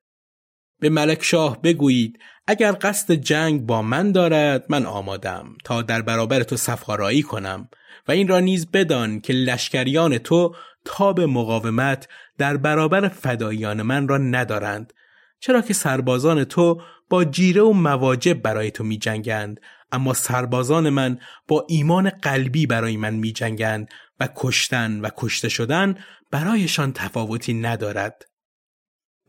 [0.80, 6.44] به ملک شاه بگویید اگر قصد جنگ با من دارد من آمادم تا در برابر
[6.44, 7.70] تو سفارایی کنم
[8.08, 14.18] و این را نیز بدان که لشکریان تو تاب مقاومت در برابر فداییان من را
[14.18, 14.94] ندارند.
[15.40, 19.60] چرا که سربازان تو با جیره و مواجب برای تو می جنگند
[19.92, 23.90] اما سربازان من با ایمان قلبی برای من می جنگند
[24.20, 25.96] و کشتن و کشته شدن
[26.32, 28.29] برایشان تفاوتی ندارد.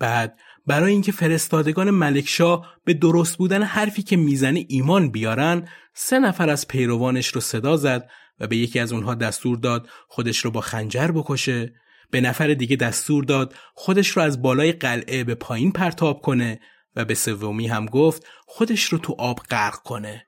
[0.00, 6.50] بعد برای اینکه فرستادگان ملکشاه به درست بودن حرفی که می‌زنه ایمان بیارن سه نفر
[6.50, 8.08] از پیروانش رو صدا زد
[8.40, 11.72] و به یکی از اونها دستور داد خودش رو با خنجر بکشه
[12.10, 16.60] به نفر دیگه دستور داد خودش رو از بالای قلعه به پایین پرتاب کنه
[16.96, 20.26] و به سومی هم گفت خودش رو تو آب غرق کنه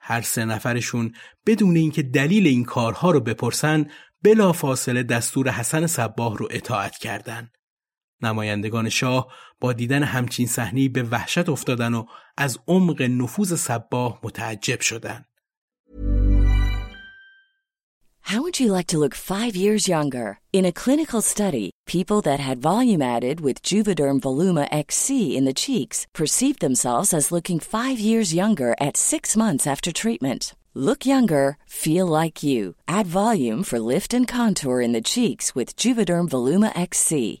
[0.00, 1.12] هر سه نفرشون
[1.46, 3.86] بدون اینکه دلیل این کارها رو بپرسن
[4.22, 7.50] بلا فاصله دستور حسن صباه رو اطاعت کردند.
[8.21, 9.27] نمایندگان شاه
[9.59, 12.05] با دیدن همچین صحنه‌ای به وحشت افتادن و
[12.37, 15.25] از عمق نفوذ صباه متعجب شدند.
[18.31, 20.39] How would you like to look 5 years younger?
[20.51, 25.59] In a clinical study, people that had volume added with Juvederm Voluma XC in the
[25.63, 30.55] cheeks perceived themselves as looking 5 years younger at 6 months after treatment.
[30.73, 32.75] Look younger, feel like you.
[32.97, 37.40] Add volume for lift and contour in the cheeks with Juvederm Voluma XC.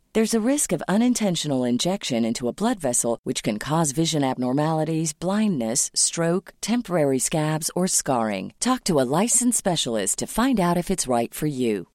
[0.13, 5.13] There's a risk of unintentional injection into a blood vessel, which can cause vision abnormalities,
[5.13, 8.51] blindness, stroke, temporary scabs, or scarring.
[8.59, 11.85] Talk to a licensed specialist to find out if it's right for you.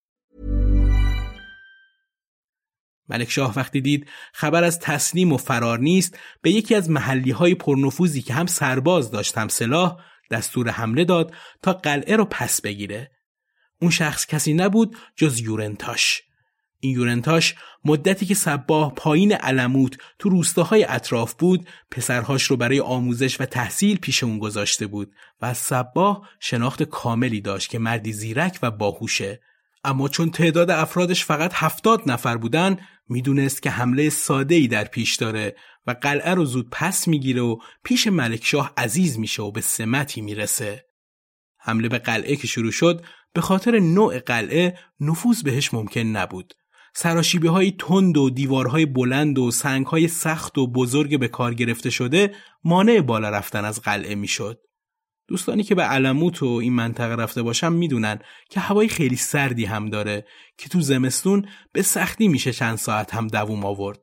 [3.08, 7.54] ملک شاه وقتی دید خبر از تسلیم و فرار نیست به یکی از محلی های
[7.54, 9.96] پرنفوذی که هم سرباز داشت هم سلاح
[10.30, 13.10] دستور حمله داد تا قلعه رو پس بگیره.
[13.80, 16.22] اون شخص کسی نبود جز یورنتاش.
[16.80, 17.54] این یورنتاش
[17.84, 23.98] مدتی که سباه پایین علموت تو روستاهای اطراف بود پسرهاش رو برای آموزش و تحصیل
[23.98, 25.12] پیش اون گذاشته بود
[25.42, 29.40] و سباه شناخت کاملی داشت که مردی زیرک و باهوشه
[29.84, 32.76] اما چون تعداد افرادش فقط هفتاد نفر بودن
[33.08, 35.56] می‌دونست که حمله ساده ای در پیش داره
[35.86, 40.86] و قلعه رو زود پس می‌گیره و پیش ملکشاه عزیز میشه و به سمتی می‌رسه.
[41.58, 46.54] حمله به قلعه که شروع شد به خاطر نوع قلعه نفوذ بهش ممکن نبود.
[46.98, 51.90] سراشیبه های تند و دیوارهای بلند و سنگ های سخت و بزرگ به کار گرفته
[51.90, 52.34] شده
[52.64, 54.60] مانع بالا رفتن از قلعه می‌شد.
[55.28, 58.18] دوستانی که به علموت و این منطقه رفته باشن می‌دونن
[58.50, 60.26] که هوای خیلی سردی هم داره
[60.58, 63.98] که تو زمستون به سختی میشه چند ساعت هم دووم آورد.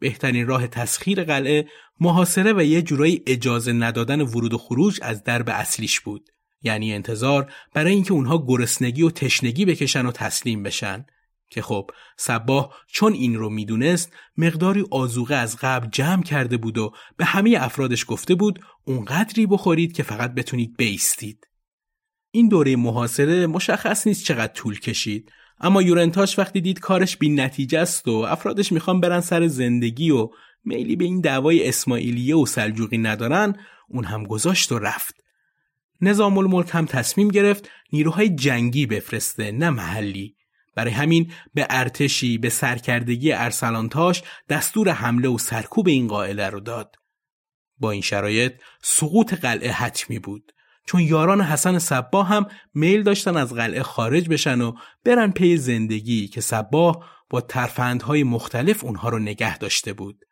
[0.00, 1.68] بهترین راه تسخیر قلعه
[2.00, 6.28] محاصره و یه جورایی اجازه ندادن ورود و خروج از درب اصلیش بود.
[6.62, 11.06] یعنی انتظار برای اینکه اونها گرسنگی و تشنگی بکشن و تسلیم بشن.
[11.50, 16.92] که خب سباه چون این رو می‌دونست مقداری آزوغه از قبل جمع کرده بود و
[17.16, 21.48] به همه افرادش گفته بود اونقدری بخورید که فقط بتونید بیستید.
[22.30, 27.78] این دوره محاصره مشخص نیست چقدر طول کشید اما یورنتاش وقتی دید کارش بی نتیجه
[27.78, 30.28] است و افرادش می‌خوان برن سر زندگی و
[30.64, 33.56] میلی به این دعوای اسماعیلیه و سلجوقی ندارن
[33.88, 35.14] اون هم گذاشت و رفت.
[36.00, 40.36] نظام الملک هم تصمیم گرفت نیروهای جنگی بفرسته نه محلی
[40.78, 46.96] برای همین به ارتشی به سرکردگی ارسلانتاش دستور حمله و سرکوب این قائله رو داد.
[47.78, 48.52] با این شرایط
[48.82, 50.52] سقوط قلعه حتمی بود
[50.86, 54.72] چون یاران حسن صباه هم میل داشتن از قلعه خارج بشن و
[55.04, 60.24] برن پی زندگی که صباه با ترفندهای مختلف اونها رو نگه داشته بود.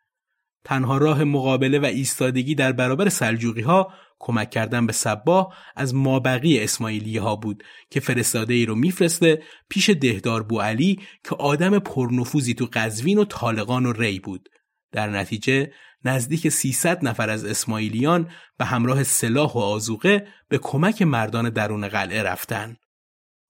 [0.67, 6.63] تنها راه مقابله و ایستادگی در برابر سلجوقی ها کمک کردن به صباه از مابقی
[6.63, 12.53] اسماعیلی ها بود که فرستاده ای رو میفرسته پیش دهدار بو علی که آدم پرنفوذی
[12.53, 14.49] تو قزوین و طالقان و ری بود.
[14.91, 15.71] در نتیجه
[16.05, 22.23] نزدیک 300 نفر از اسماعیلیان به همراه سلاح و آزوقه به کمک مردان درون قلعه
[22.23, 22.77] رفتن.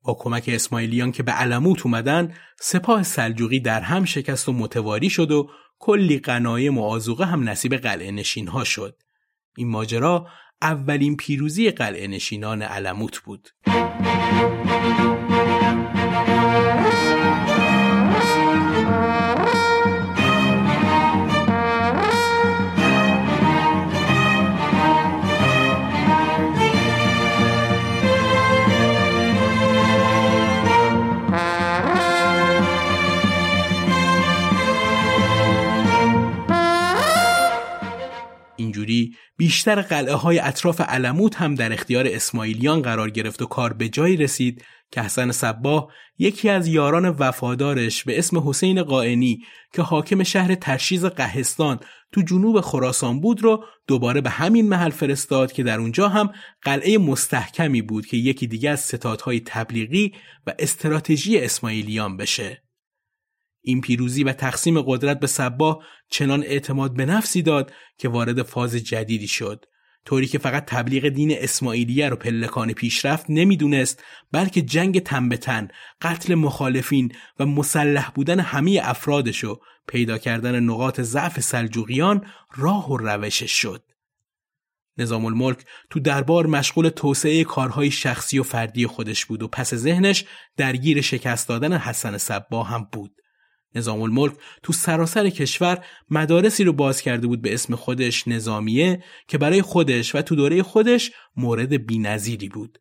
[0.04, 5.32] با کمک اسماعیلیان که به علموت اومدن سپاه سلجوقی در هم شکست و متواری شد
[5.32, 5.50] و
[5.80, 9.02] کلی قنایم و آزوقه هم نصیب قلعه نشین ها شد.
[9.58, 10.28] این ماجرا
[10.62, 13.50] اولین پیروزی قلعه نشینان علموت بود.
[39.38, 44.18] بیشتر قلعه های اطراف علموت هم در اختیار اسماعیلیان قرار گرفت و کار به جایی
[44.18, 49.40] رسید که حسن صباه یکی از یاران وفادارش به اسم حسین قائنی
[49.74, 51.80] که حاکم شهر ترشیز قهستان
[52.12, 56.30] تو جنوب خراسان بود رو دوباره به همین محل فرستاد که در اونجا هم
[56.62, 60.14] قلعه مستحکمی بود که یکی دیگه از ستادهای تبلیغی
[60.48, 62.67] و استراتژی اسماعیلیان بشه.
[63.68, 68.76] این پیروزی و تقسیم قدرت به صباه چنان اعتماد به نفسی داد که وارد فاز
[68.76, 69.66] جدیدی شد.
[70.06, 75.68] طوری که فقط تبلیغ دین اسماعیلیه رو پلکان پیشرفت نمی‌دونست بلکه جنگ تن به تن
[76.02, 82.98] قتل مخالفین و مسلح بودن همه افرادش و پیدا کردن نقاط ضعف سلجوقیان راه و
[82.98, 83.84] روشش شد.
[84.98, 90.26] نظام الملک تو دربار مشغول توسعه کارهای شخصی و فردی خودش بود و پس ذهنش
[90.58, 93.12] درگیر شکست دادن حسن صبا هم بود.
[93.76, 99.38] نظام الملک تو سراسر کشور مدارسی رو باز کرده بود به اسم خودش نظامیه که
[99.38, 102.80] برای خودش و تو دوره خودش مورد بینظیری بود.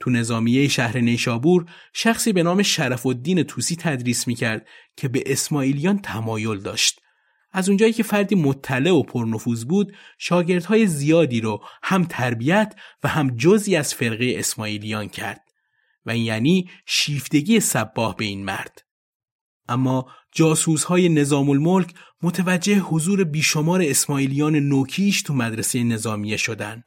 [0.00, 4.66] تو نظامیه شهر نیشابور شخصی به نام شرف الدین توسی تدریس می‌کرد
[4.96, 7.00] که به اسماعیلیان تمایل داشت.
[7.52, 13.36] از اونجایی که فردی مطلع و پرنفوذ بود شاگردهای زیادی رو هم تربیت و هم
[13.36, 15.40] جزی از فرقه اسماعیلیان کرد
[16.06, 18.85] و یعنی شیفتگی سباه به این مرد.
[19.68, 26.82] اما جاسوس های نظام الملک متوجه حضور بیشمار اسماعیلیان نوکیش تو مدرسه نظامیه شدن.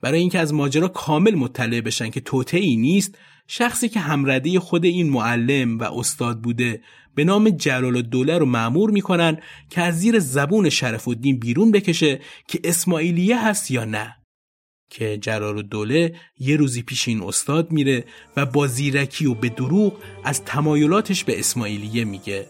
[0.00, 4.84] برای اینکه از ماجرا کامل مطلع بشن که توته ای نیست شخصی که همرده خود
[4.84, 6.80] این معلم و استاد بوده
[7.14, 9.38] به نام جلال الدوله رو معمور می‌کنن
[9.70, 14.17] که از زیر زبون شرف الدین بیرون بکشه که اسماعیلیه هست یا نه
[14.90, 18.04] که جلال الدوله یه روزی پیش این استاد میره
[18.36, 19.92] و با زیرکی و به دروغ
[20.24, 22.46] از تمایلاتش به اسماعیلیه میگه.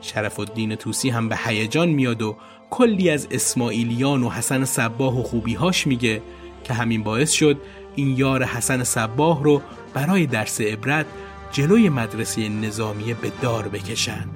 [0.00, 2.36] شرف الدین توسی هم به هیجان میاد و
[2.70, 6.22] کلی از اسماعیلیان و حسن صباه و خوبیهاش میگه
[6.64, 7.60] که همین باعث شد
[7.96, 9.62] این یار حسن صباه رو
[9.94, 11.06] برای درس عبرت
[11.52, 14.28] جلوی مدرسه نظامیه به دار بکشن.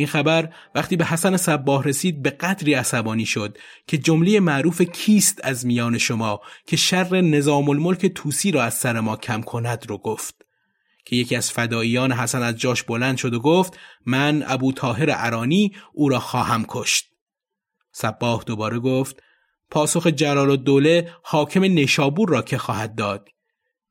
[0.00, 5.40] این خبر وقتی به حسن صباه رسید به قدری عصبانی شد که جمله معروف کیست
[5.44, 9.98] از میان شما که شر نظام الملک توسی را از سر ما کم کند رو
[9.98, 10.34] گفت.
[11.04, 15.72] که یکی از فداییان حسن از جاش بلند شد و گفت من ابو تاهر ارانی
[15.92, 17.04] او را خواهم کشت.
[17.92, 19.22] صباه دوباره گفت
[19.70, 23.28] پاسخ جلال الدوله حاکم نشابور را که خواهد داد.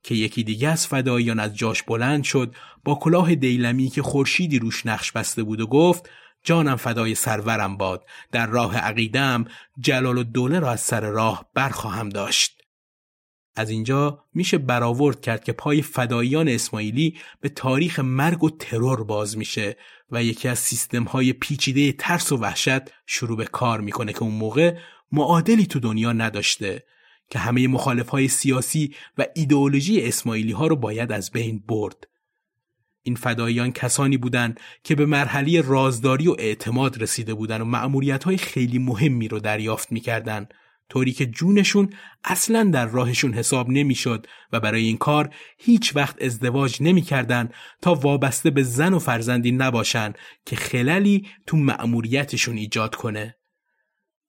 [0.02, 4.86] که یکی دیگه از فداییان از جاش بلند شد با کلاه دیلمی که خورشیدی روش
[4.86, 6.10] نقش بسته بود و گفت
[6.44, 9.44] جانم فدای سرورم باد در راه عقیدم
[9.80, 12.60] جلال الدوله را از سر راه برخواهم داشت.
[13.56, 19.38] از اینجا میشه برآورد کرد که پای فداییان اسماعیلی به تاریخ مرگ و ترور باز
[19.38, 19.76] میشه
[20.10, 24.34] و یکی از سیستم های پیچیده ترس و وحشت شروع به کار می‌کنه که اون
[24.34, 24.76] موقع
[25.12, 26.84] معادلی تو دنیا نداشته.
[27.30, 32.06] که همه مخالف های سیاسی و ایدئولوژی اسماعیلی ها رو باید از بین برد.
[33.02, 38.36] این فداییان کسانی بودند که به مرحله رازداری و اعتماد رسیده بودند و مأموریت های
[38.36, 40.54] خیلی مهمی رو دریافت می‌کردند
[40.88, 41.90] طوری که جونشون
[42.24, 47.48] اصلا در راهشون حساب نمی‌شد و برای این کار هیچ وقت ازدواج نمی‌کردن
[47.82, 50.12] تا وابسته به زن و فرزندی نباشن
[50.46, 53.39] که خللی تو مأموریتشون ایجاد کنه.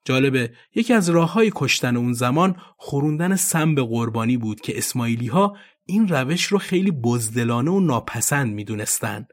[0.05, 5.27] جالبه یکی از راه های کشتن اون زمان خوروندن سم به قربانی بود که اسماعیلی
[5.27, 9.27] ها این روش رو خیلی بزدلانه و ناپسند می‌دونستند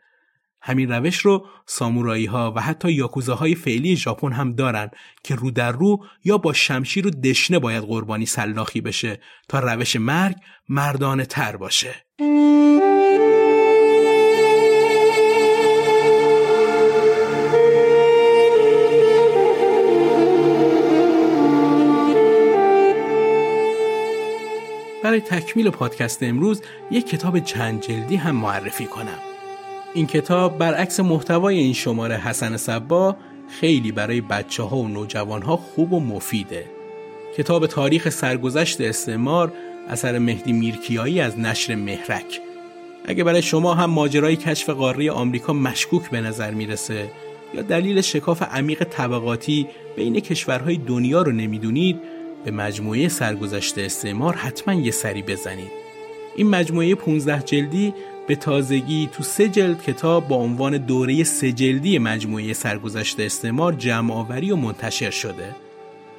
[0.62, 4.90] همین روش رو سامورایی ها و حتی یاکوزاهای فعلی ژاپن هم دارن
[5.24, 9.96] که رو در رو یا با شمشیر و دشنه باید قربانی سلاخی بشه تا روش
[9.96, 10.36] مرگ
[10.68, 11.94] مردانه تر باشه.
[25.08, 29.18] برای تکمیل پادکست امروز یک کتاب چند جلدی هم معرفی کنم.
[29.94, 33.16] این کتاب برعکس محتوای این شماره حسن صبا
[33.60, 36.64] خیلی برای بچه ها و نوجوان ها خوب و مفیده.
[37.36, 39.52] کتاب تاریخ سرگذشت استعمار
[39.88, 42.40] اثر مهدی میرکیایی از نشر مهرک.
[43.04, 47.10] اگه برای شما هم ماجرای کشف قاره آمریکا مشکوک به نظر می‌رسه
[47.54, 54.74] یا دلیل شکاف عمیق طبقاتی بین کشورهای دنیا رو نمی‌دونید به مجموعه سرگذشت استعمار حتما
[54.74, 55.70] یه سری بزنید.
[56.36, 57.94] این مجموعه 15 جلدی
[58.28, 64.14] به تازگی تو سه جلد کتاب با عنوان دوره سه جلدی مجموعه سرگذشت استعمار جمع
[64.14, 65.56] آوری و منتشر شده.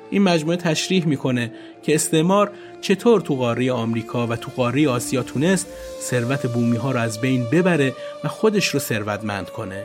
[0.10, 1.52] این مجموعه تشریح می‌کنه
[1.84, 2.52] که استعمار
[2.82, 5.68] چطور تو قاره آمریکا و تو قاره آسیا تونست
[6.02, 7.94] ثروت بومی ها رو از بین ببره
[8.24, 9.84] و خودش رو ثروتمند کنه.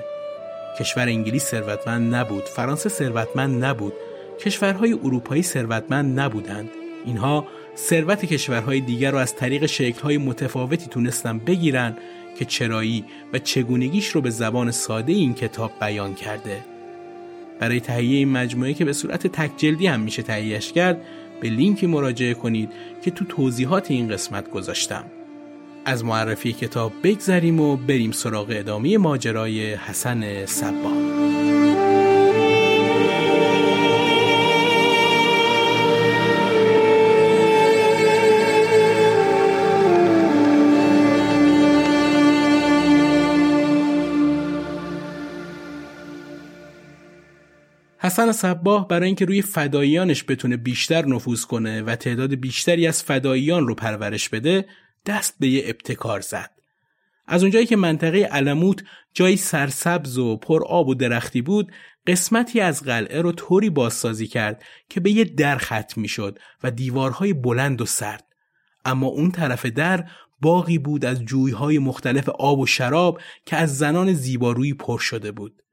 [0.80, 3.92] کشور انگلیس ثروتمند نبود، فرانسه ثروتمند نبود،
[4.40, 6.70] کشورهای اروپایی ثروتمند نبودند.
[7.04, 11.96] اینها ثروت کشورهای دیگر رو از طریق شکلهای متفاوتی تونستن بگیرن
[12.38, 16.64] که چرایی و چگونگیش رو به زبان ساده این کتاب بیان کرده.
[17.60, 21.00] برای تهیه این مجموعه که به صورت تک جلدی هم میشه تهیهش کرد
[21.40, 22.72] به لینکی مراجعه کنید
[23.02, 25.04] که تو توضیحات این قسمت گذاشتم.
[25.84, 31.23] از معرفی کتاب بگذریم و بریم سراغ ادامه ماجرای حسن صبان.
[48.14, 53.66] حسن صباه برای اینکه روی فداییانش بتونه بیشتر نفوذ کنه و تعداد بیشتری از فداییان
[53.66, 54.66] رو پرورش بده
[55.06, 56.50] دست به یه ابتکار زد.
[57.26, 58.84] از اونجایی که منطقه علموت
[59.14, 61.72] جایی سرسبز و پر آب و درختی بود
[62.06, 67.32] قسمتی از قلعه رو طوری بازسازی کرد که به یه در ختم می‌شد و دیوارهای
[67.32, 68.24] بلند و سرد
[68.84, 70.08] اما اون طرف در
[70.40, 75.63] باقی بود از جویهای مختلف آب و شراب که از زنان زیبارویی پر شده بود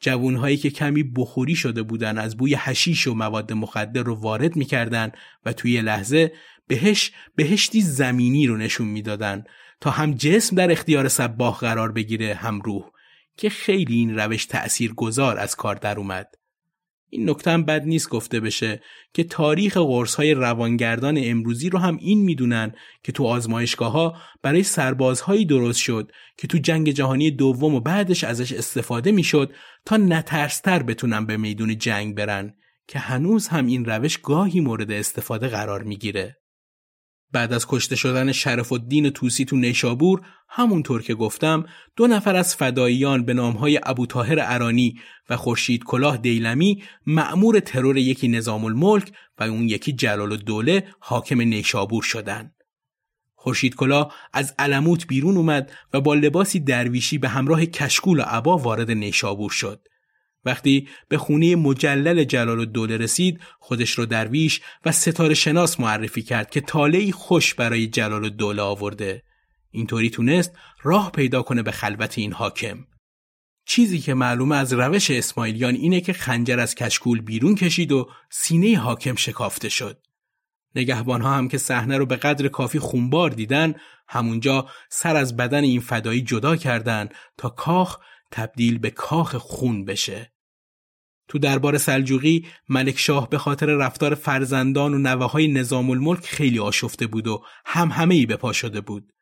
[0.00, 5.12] جوانهایی که کمی بخوری شده بودن از بوی حشیش و مواد مخدر رو وارد می‌کردن
[5.44, 6.32] و توی لحظه
[6.66, 9.44] بهش بهشتی زمینی رو نشون می‌دادن
[9.80, 12.90] تا هم جسم در اختیار سباه قرار بگیره هم روح
[13.36, 16.34] که خیلی این روش تأثیر گذار از کار در اومد.
[17.10, 18.82] این نکته هم بد نیست گفته بشه
[19.14, 24.62] که تاریخ قرص های روانگردان امروزی رو هم این می‌دونن که تو آزمایشگاه ها برای
[24.62, 29.54] سربازهایی درست شد که تو جنگ جهانی دوم و بعدش ازش استفاده می‌شد
[29.84, 32.54] تا نترستر بتونن به میدون جنگ برن
[32.88, 36.36] که هنوز هم این روش گاهی مورد استفاده قرار می‌گیره.
[37.32, 41.64] بعد از کشته شدن شرف الدین توسی تو نیشابور همونطور که گفتم
[41.96, 45.00] دو نفر از فداییان به نامهای ابو تاهر ارانی
[45.30, 51.40] و خورشید کلاه دیلمی مأمور ترور یکی نظام الملک و اون یکی جلال الدوله حاکم
[51.40, 52.54] نیشابور شدند.
[53.34, 58.58] خورشید کلاه از علموت بیرون اومد و با لباسی درویشی به همراه کشکول و عبا
[58.58, 59.88] وارد نیشابور شد.
[60.46, 66.50] وقتی به خونه مجلل جلال الدوله رسید خودش رو درویش و ستاره شناس معرفی کرد
[66.50, 69.22] که تالهی خوش برای جلال الدوله آورده.
[69.70, 72.86] اینطوری تونست راه پیدا کنه به خلوت این حاکم.
[73.66, 78.78] چیزی که معلومه از روش اسماعیلیان اینه که خنجر از کشکول بیرون کشید و سینه
[78.78, 79.98] حاکم شکافته شد.
[80.74, 83.74] نگهبان ها هم که صحنه رو به قدر کافی خونبار دیدن
[84.08, 87.98] همونجا سر از بدن این فدایی جدا کردند تا کاخ
[88.30, 90.32] تبدیل به کاخ خون بشه.
[91.28, 96.58] تو دربار سلجوقی ملک شاه به خاطر رفتار فرزندان و نوه های نظام الملک خیلی
[96.58, 99.12] آشفته بود و هم همه ای به پا شده بود.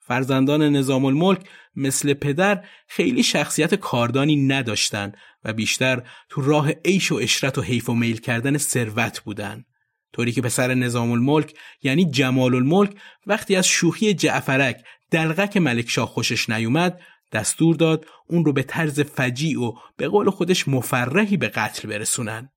[0.00, 1.40] فرزندان نظام الملک
[1.76, 5.12] مثل پدر خیلی شخصیت کاردانی نداشتن
[5.44, 9.64] و بیشتر تو راه عیش و اشرت و حیف و میل کردن ثروت بودن.
[10.12, 12.96] طوری که پسر نظام الملک یعنی جمال الملک
[13.26, 17.00] وقتی از شوخی جعفرک دلغک ملک شاه خوشش نیومد
[17.32, 22.50] دستور داد اون رو به طرز فجیع و به قول خودش مفرحی به قتل برسونن.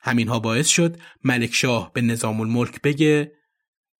[0.00, 3.32] همینها باعث شد ملک شاه به نظام الملک بگه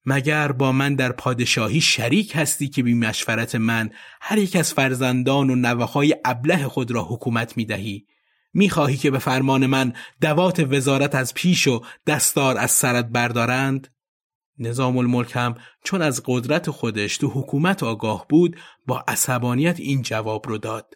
[0.06, 3.90] مگر با من در پادشاهی شریک هستی که بی مشورت من
[4.20, 8.06] هر یک از فرزندان و نوههای ابله خود را حکومت می دهی
[8.54, 13.88] می‌خواهی که به فرمان من دوات وزارت از پیش و دستار از سرت بردارند؟
[14.58, 15.54] نظام الملک هم
[15.84, 18.56] چون از قدرت خودش تو حکومت آگاه بود
[18.86, 20.94] با عصبانیت این جواب رو داد.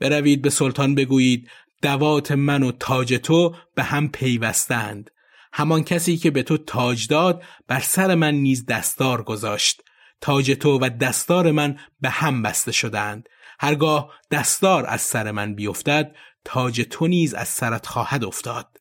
[0.00, 1.50] بروید به سلطان بگویید
[1.82, 5.10] دوات من و تاج تو به هم پیوستند.
[5.52, 9.82] همان کسی که به تو تاج داد بر سر من نیز دستار گذاشت.
[10.20, 13.28] تاج تو و دستار من به هم بسته شدند.
[13.60, 16.14] هرگاه دستار از سر من بیفتد
[16.44, 18.71] تاج تو نیز از سرت خواهد افتاد.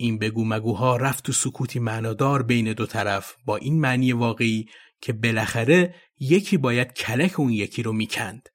[0.00, 4.66] این بگو مگوها رفت تو سکوتی معنادار بین دو طرف با این معنی واقعی
[5.00, 8.48] که بالاخره یکی باید کلک اون یکی رو می‌کند.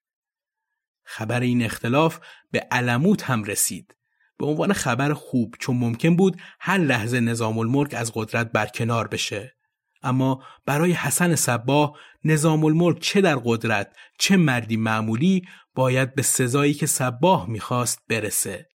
[1.04, 2.20] خبر این اختلاف
[2.52, 3.96] به علموت هم رسید.
[4.38, 9.56] به عنوان خبر خوب چون ممکن بود هر لحظه نظام الملک از قدرت برکنار بشه.
[10.04, 15.41] اما برای حسن صباه نظام الملک چه در قدرت چه مردی معمولی
[15.76, 18.72] باید به سزایی که صباه می‌خواست برسه.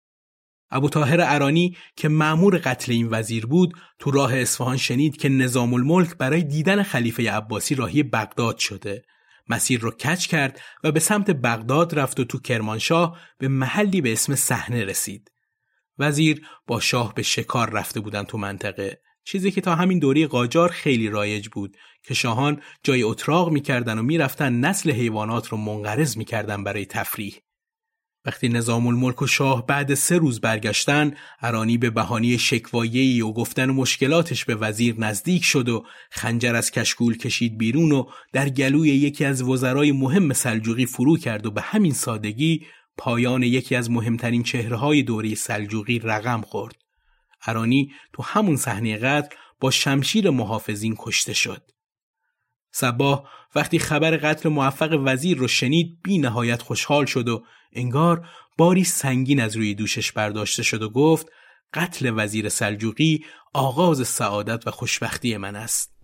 [0.76, 5.74] ابو تاهر ارانی که معمور قتل این وزیر بود تو راه اصفهان شنید که نظام
[5.74, 9.02] الملک برای دیدن خلیفه عباسی راهی بغداد شده.
[9.48, 14.12] مسیر رو کچ کرد و به سمت بغداد رفت و تو کرمانشاه به محلی به
[14.12, 15.30] اسم صحنه رسید.
[15.98, 19.00] وزیر با شاه به شکار رفته بودن تو منطقه.
[19.24, 24.02] چیزی که تا همین دوری قاجار خیلی رایج بود که شاهان جای اتراق می‌کردن و
[24.02, 27.43] می‌رفتن نسل حیوانات رو منقرض می‌کردن برای تفریح.
[28.26, 33.70] وقتی نظام الملک و شاه بعد سه روز برگشتن ارانی به بهانی شکوایه‌ای و گفتن
[33.70, 39.24] مشکلاتش به وزیر نزدیک شد و خنجر از کشکول کشید بیرون و در گلوی یکی
[39.24, 42.66] از وزرای مهم سلجوقی فرو کرد و به همین سادگی
[42.96, 46.74] پایان یکی از مهمترین چهرههای دوره سلجوقی رقم خورد.
[47.46, 51.73] ارانی تو همون صحنه قتل با شمشیر محافظین کشته شد.
[52.76, 58.84] صباه وقتی خبر قتل موفق وزیر رو شنید بی نهایت خوشحال شد و انگار باری
[58.84, 61.26] سنگین از روی دوشش برداشته شد و گفت
[61.74, 65.94] قتل وزیر سلجوقی آغاز سعادت و خوشبختی من است.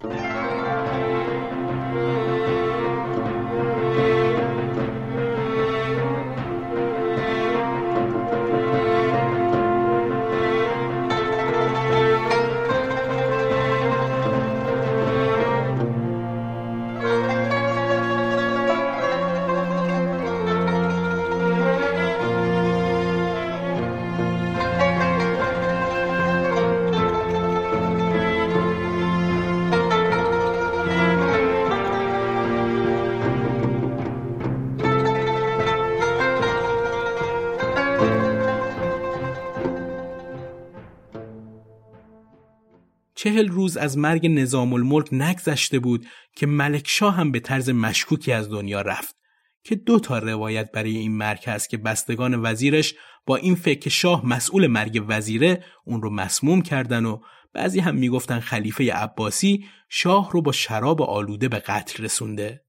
[43.23, 46.07] چهل روز از مرگ نظام الملک نگذشته بود
[46.37, 49.17] که ملک شاه هم به طرز مشکوکی از دنیا رفت
[49.65, 52.95] که دو تا روایت برای این مرگ هست که بستگان وزیرش
[53.27, 57.21] با این فکر که شاه مسئول مرگ وزیره اون رو مسموم کردن و
[57.55, 62.65] بعضی هم می‌گفتن خلیفه عباسی شاه رو با شراب آلوده به قتل رسونده.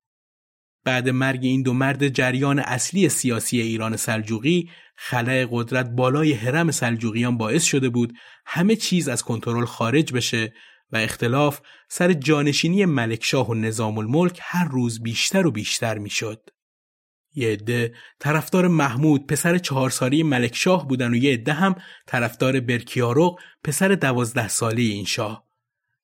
[0.83, 7.37] بعد مرگ این دو مرد جریان اصلی سیاسی ایران سلجوقی خلای قدرت بالای حرم سلجوقیان
[7.37, 8.13] باعث شده بود
[8.45, 10.53] همه چیز از کنترل خارج بشه
[10.91, 16.49] و اختلاف سر جانشینی ملکشاه و نظام الملک هر روز بیشتر و بیشتر می‌شد.
[17.35, 21.75] یه عده طرفدار محمود پسر چهار سالی ملکشاه بودن و یه عده هم
[22.07, 25.50] طرفدار برکیارق پسر دوازده سالی این شاه.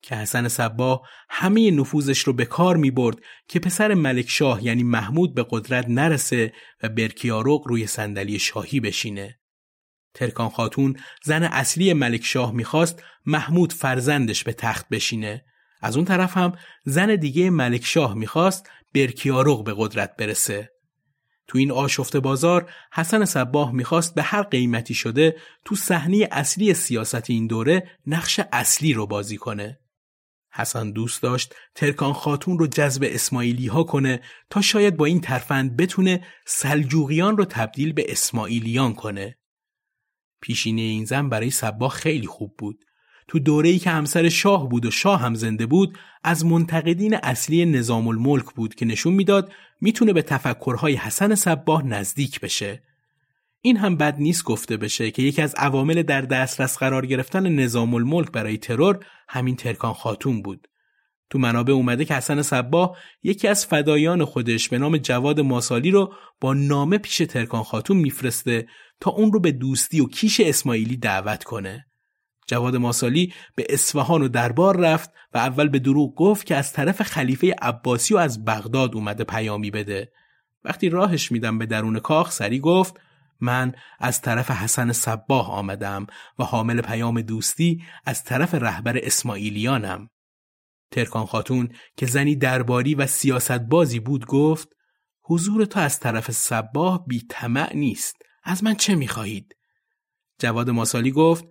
[0.02, 3.18] که حسن صبا همه نفوذش رو به کار می برد
[3.48, 9.40] که پسر ملک شاه یعنی محمود به قدرت نرسه و برکیارق روی صندلی شاهی بشینه.
[10.14, 15.46] ترکان خاتون زن اصلی ملک شاه می‌خواست محمود فرزندش به تخت بشینه.
[15.82, 16.54] از اون طرف هم
[16.86, 20.72] زن دیگه ملک شاه می‌خواست برکیارق به قدرت برسه.
[21.48, 25.36] تو این آشفت بازار حسن صباه می‌خواست به هر قیمتی شده
[25.66, 29.80] تو صحنه اصلی سیاست این دوره نقش اصلی رو بازی کنه.
[30.58, 35.78] حسن دوست داشت ترکان خاتون رو جذب اسماعیلی ها کنه تا شاید با این ترفند
[35.78, 39.38] بتونه سلجوقیان رو تبدیل به اسماعیلیان کنه.
[40.42, 42.84] پیشینه این زن برای صباه خیلی خوب بود.
[43.28, 48.08] تو دوره‌ای که همسر شاه بود و شاه هم زنده بود از منتقدین اصلی نظام
[48.08, 49.52] الملک بود که نشون می‌داد
[49.82, 52.84] می‌تونه به تفکرهای حسن صباه نزدیک بشه.
[53.62, 57.94] این هم بد نیست گفته بشه که یکی از عوامل در دسترس قرار گرفتن نظام
[57.94, 60.68] الملک برای ترور همین ترکان خاتون بود.
[61.30, 66.14] تو منابع اومده که حسن صباه یکی از فدایان خودش به نام جواد ماسالی رو
[66.42, 68.68] با نامه پیش ترکان خاتون میفرسته
[69.00, 71.86] تا اون رو به دوستی و کیش اسماعیلی دعوت کنه.
[72.48, 77.02] جواد ماسالی به اصفهان و دربار رفت و اول به دروغ گفت که از طرف
[77.02, 80.12] خلیفه عباسی و از بغداد اومده پیامی بده.
[80.64, 83.00] وقتی راهش میدم به درون کاخ سری گفت
[83.42, 86.08] من از طرف حسن صباه آمدم
[86.40, 90.10] و حامل پیام دوستی از طرف رهبر اسماعیلیانم.
[90.92, 94.68] ترکان خاتون که زنی درباری و سیاست بازی بود گفت
[95.24, 98.16] حضور تو از طرف صباه بی طمع نیست.
[98.44, 99.56] از من چه می‌خواهید؟
[100.40, 101.46] جواد ماسالی گفت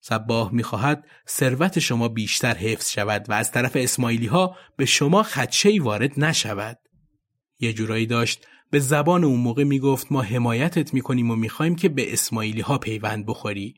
[0.00, 5.78] صباه می‌خواهد ثروت شما بیشتر حفظ شود و از طرف اسماعیلی ها به شما خدشهی
[5.78, 6.78] وارد نشود.
[7.58, 12.12] یه جورایی داشت به زبان اون موقع می‌گفت ما حمایتت می‌کنیم و می‌خوایم که به
[12.12, 13.74] اسماعیلی ها پیوند بخوری.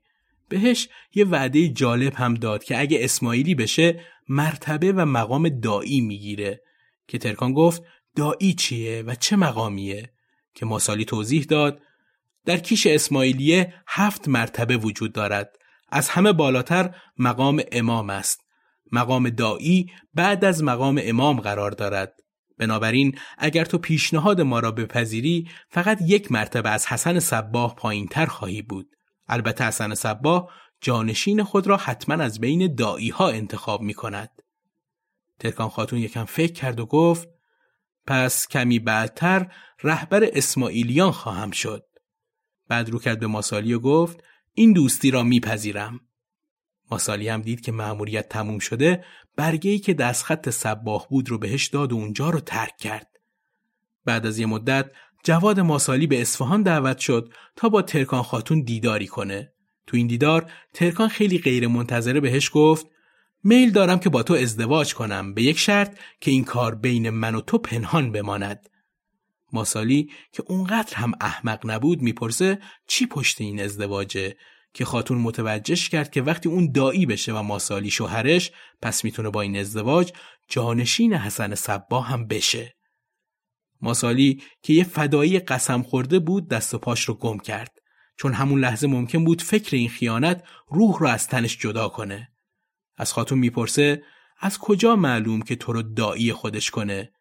[0.49, 6.61] بهش یه وعده جالب هم داد که اگه اسماعیلی بشه مرتبه و مقام دایی می‌گیره.
[7.09, 7.83] که ترکان گفت
[8.17, 10.11] دایی چیه و چه مقامیه؟
[10.55, 11.81] که ماسالی توضیح داد
[12.45, 15.57] در کیش اسماعیلیه هفت مرتبه وجود دارد.
[15.89, 18.41] از همه بالاتر مقام امام است.
[18.93, 22.13] مقام دایی بعد از مقام امام قرار دارد.
[22.59, 28.27] بنابراین اگر تو پیشنهاد ما را بپذیری فقط یک مرتبه از حسن صباه پایین تر
[28.27, 28.97] خواهی بود
[29.29, 30.51] البته حسن صباه
[30.81, 34.31] جانشین خود را حتما از بین دایی ها انتخاب می کند.
[35.39, 37.29] ترکان خاتون یکم فکر کرد و گفت
[38.07, 39.53] پس کمی بعدتر
[39.83, 41.85] رهبر اسماعیلیان خواهم شد.
[42.69, 44.23] بعد رو کرد به ماسالی و گفت
[44.55, 46.01] این دوستی را میپذیرم.
[46.91, 49.05] ماسالی هم دید که مأموریت تموم شده
[49.37, 53.07] برگه که دستخط سباه بود رو بهش داد و اونجا رو ترک کرد.
[54.05, 54.91] بعد از یه مدت
[55.25, 59.53] جواد ماسالی به اصفهان دعوت شد تا با ترکان خاتون دیداری کنه.
[59.87, 62.87] تو این دیدار ترکان خیلی غیر منتظره بهش گفت
[63.45, 67.35] میل دارم که با تو ازدواج کنم به یک شرط که این کار بین من
[67.35, 68.69] و تو پنهان بماند.
[69.53, 74.37] ماسالی که اونقدر هم احمق نبود می‌پرسه چی پشت این ازدواجه
[74.77, 78.53] که خاتون متوجهش کرد که وقتی اون دایی بشه و ماسالی شوهرش
[78.83, 80.13] پس می‌تونه با این ازدواج
[80.49, 82.77] جانشین حسن صبا هم بشه.
[83.81, 87.79] ماسالی که یه فدایی قسم خورده بود دست و پاش رو گم کرد
[88.19, 92.29] چون همون لحظه ممکن بود فکر این خیانت روح رو از تنش جدا کنه.
[92.97, 94.03] از خاتون می‌پرسه
[94.41, 97.13] از کجا معلوم که تو رو دایی خودش کنه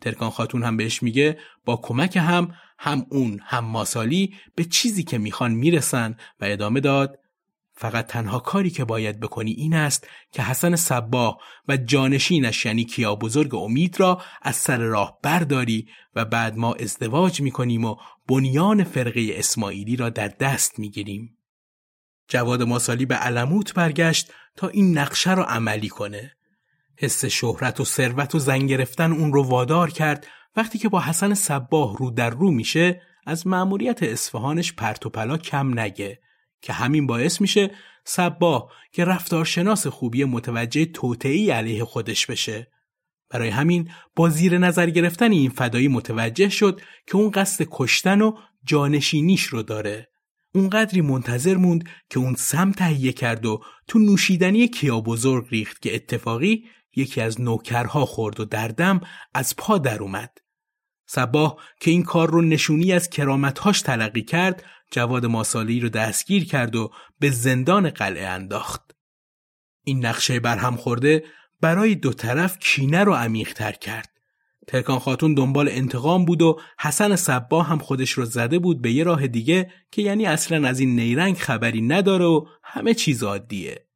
[0.00, 5.18] ترکان خاتون هم بهش میگه با کمک هم هم اون هم ماسالی به چیزی که
[5.18, 7.18] می‌خوان می‌رسن و ادامه داد
[7.80, 11.38] فقط تنها کاری که باید بکنی این است که حسن صباه
[11.68, 17.40] و جانشینش یعنی کیا بزرگ امید را از سر راه برداری و بعد ما ازدواج
[17.40, 17.96] می‌کنیم و
[18.28, 21.38] بنیان فرقه اسماعیلی را در دست می‌گیریم.
[22.28, 26.37] جواد ماسالی به علموت برگشت تا این نقشه را عملی کنه.
[26.98, 30.26] حس شهرت و ثروت و زن گرفتن اون رو وادار کرد.
[30.56, 35.36] وقتی که با حسن صباه رو در رو میشه از مأموریت اصفهانش پرت و پلا
[35.36, 36.18] کم نگه.
[36.62, 37.70] که همین باعث میشه
[38.04, 42.70] صباه که رفتارشناس خوبی متوجه توطعی علیه خودش بشه.
[43.30, 48.32] برای همین با زیر نظر گرفتن این فدایی متوجه شد که اون قصد کشتن و
[48.64, 50.08] جانشینیش رو داره.
[50.54, 55.94] اونقدری منتظر موند که اون سم تهیه کرد و تو نوشیدنی کیا بزرگ ریخت که
[55.94, 56.64] اتفاقی
[56.98, 59.00] یکی از نوکرها خورد و دردم
[59.34, 60.38] از پا در اومد.
[61.06, 66.76] صباه که این کار رو نشونی از کرامتهاش تلقی کرد جواد ماسالی رو دستگیر کرد
[66.76, 66.90] و
[67.20, 68.90] به زندان قلعه انداخت.
[69.84, 71.24] این نقشه برهم خورده
[71.60, 74.08] برای دو طرف کینه رو عمیقتر کرد.
[74.66, 79.04] ترکان خاتون دنبال انتقام بود و حسن صبا هم خودش رو زده بود به یه
[79.04, 83.87] راه دیگه که یعنی اصلا از این نیرنگ خبری نداره و همه چیز عادیه.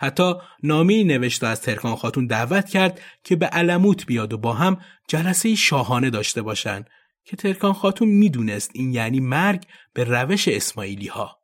[0.00, 4.52] حتی نامی نوشت و از ترکان خاتون دعوت کرد که به علموت بیاد و با
[4.52, 6.84] هم جلسه شاهانه داشته باشن
[7.24, 11.40] که ترکان خاتون می‌دونست این یعنی مرگ به روش اسماعیلی ها.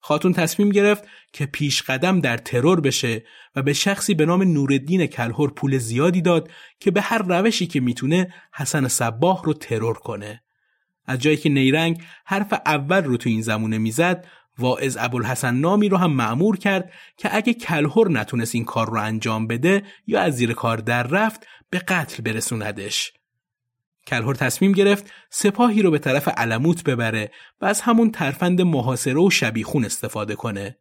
[0.00, 3.24] خاتون تصمیم گرفت که پیش قدم در ترور بشه
[3.56, 6.50] و به شخصی به نام نوردین کلهور پول زیادی داد
[6.80, 10.42] که به هر روشی که می‌تونه حسن صباه رو ترور کنه.
[11.06, 14.26] از جایی که نیرنگ حرف اول رو تو این زمونه می‌زد
[14.58, 19.46] واعظ ابوالحسن نامی رو هم معمور کرد که اگه کلهور نتونست این کار رو انجام
[19.46, 23.12] بده یا از زیر کار در رفت به قتل برسوندش.
[24.06, 27.30] کلهر تصمیم گرفت سپاهی رو به طرف علموت ببره
[27.60, 30.76] و از همون ترفند محاصره و شبیخون استفاده کنه.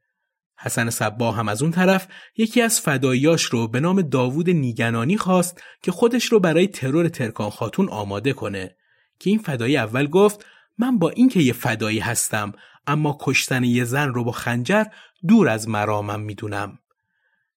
[0.62, 2.08] حسن صبا هم از اون طرف
[2.38, 7.50] یکی از فداییاش رو به نام داوود نیگنانی خواست که خودش رو برای ترور ترکان
[7.50, 8.76] خاتون آماده کنه
[9.20, 10.46] که این فدایی اول گفت
[10.78, 12.54] من با اینکه یه فدایی هستم
[12.90, 14.84] اما کشتن یه زن رو با خنجر
[15.28, 16.80] دور از مرامم می‌دونم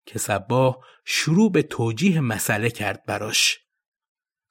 [0.06, 3.58] که صبا شروع به توجیه مسئله کرد براش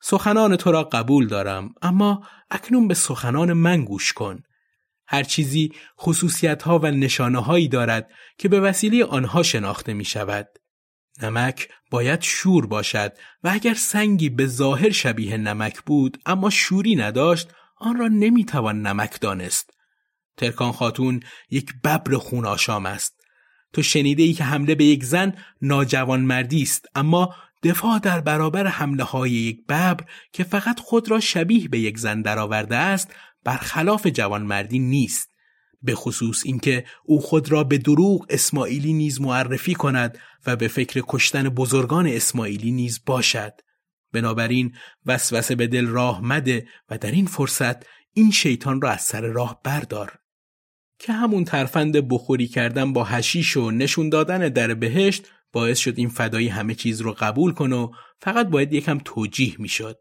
[0.01, 4.43] سخنان تو را قبول دارم اما اکنون به سخنان من گوش کن
[5.07, 10.47] هر چیزی خصوصیت ها و نشانه هایی دارد که به وسیله آنها شناخته می شود.
[11.23, 13.13] نمک باید شور باشد
[13.43, 19.21] و اگر سنگی به ظاهر شبیه نمک بود اما شوری نداشت آن را نمی‌توان نمک
[19.21, 19.80] دانست.
[20.41, 21.19] ترکان خاتون
[21.49, 23.21] یک ببر خون آشام است.
[23.73, 28.67] تو شنیده ای که حمله به یک زن ناجوان مردی است اما دفاع در برابر
[28.67, 33.13] حمله های یک ببر که فقط خود را شبیه به یک زن درآورده است
[33.43, 35.31] برخلاف جوانمردی نیست.
[35.81, 41.03] به خصوص اینکه او خود را به دروغ اسماعیلی نیز معرفی کند و به فکر
[41.07, 43.53] کشتن بزرگان اسماعیلی نیز باشد.
[44.13, 44.75] بنابراین
[45.05, 47.75] وسوسه به دل راه مده و در این فرصت
[48.13, 50.20] این شیطان را از سر راه بردار.
[51.01, 56.09] که همون ترفند بخوری کردن با هشیش و نشون دادن در بهشت باعث شد این
[56.09, 59.97] فدایی همه چیز رو قبول کنه و فقط باید یکم توجیه می‌شد.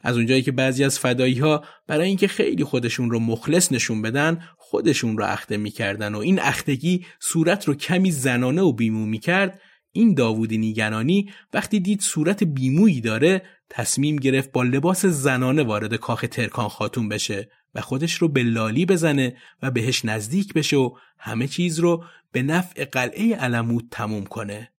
[0.00, 4.40] از اونجایی که بعضی از فدایی ها برای اینکه خیلی خودشون رو مخلص نشون بدن
[4.56, 9.60] خودشون رو اخته می‌کردن و این اختگی صورت رو کمی زنانه و بیمو می‌کرد
[9.92, 16.24] این داوود نیگنانی وقتی دید صورت بیمویی داره تصمیم گرفت با لباس زنانه وارد کاخ
[16.30, 21.46] ترکان خاتون بشه و خودش رو به لالی بزنه و بهش نزدیک بشه و همه
[21.46, 24.72] چیز رو به نفع قلعه علمود تموم کنه.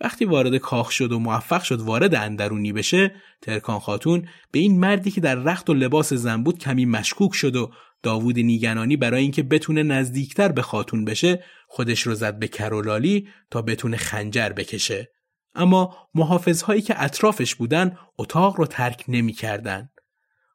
[0.00, 5.10] وقتی وارد کاخ شد و موفق شد وارد اندرونی بشه ترکان خاتون به این مردی
[5.10, 7.70] که در رخت و لباس زن بود کمی مشکوک شد و
[8.02, 13.62] داوود نیگنانی برای اینکه بتونه نزدیکتر به خاتون بشه خودش رو زد به کرولالی تا
[13.62, 15.08] بتونه خنجر بکشه
[15.54, 19.88] اما محافظهایی که اطرافش بودن اتاق رو ترک نمی‌کردن.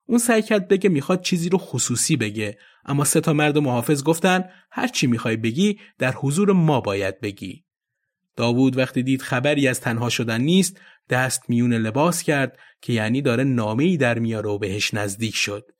[0.07, 4.43] اون سعی کرد بگه می‌خواد چیزی رو خصوصی بگه اما سه تا مرد محافظ گفتن
[4.71, 7.63] هر چی می‌خوای بگی در حضور ما باید بگی
[8.35, 13.43] داوود وقتی دید خبری از تنها شدن نیست دست میون لباس کرد که یعنی داره
[13.43, 15.71] نامه‌ای در میاره و بهش نزدیک شد.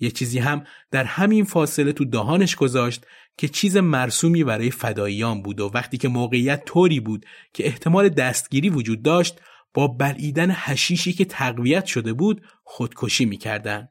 [0.00, 3.06] یه چیزی هم در همین فاصله تو دهانش گذاشت
[3.38, 8.70] که چیز مرسومی برای فداییان بود و وقتی که موقعیت طوری بود که احتمال دستگیری
[8.70, 9.40] وجود داشت
[9.74, 13.88] با بلعیدن هشیشی که تقویت شده بود خودکشی می‌کردن.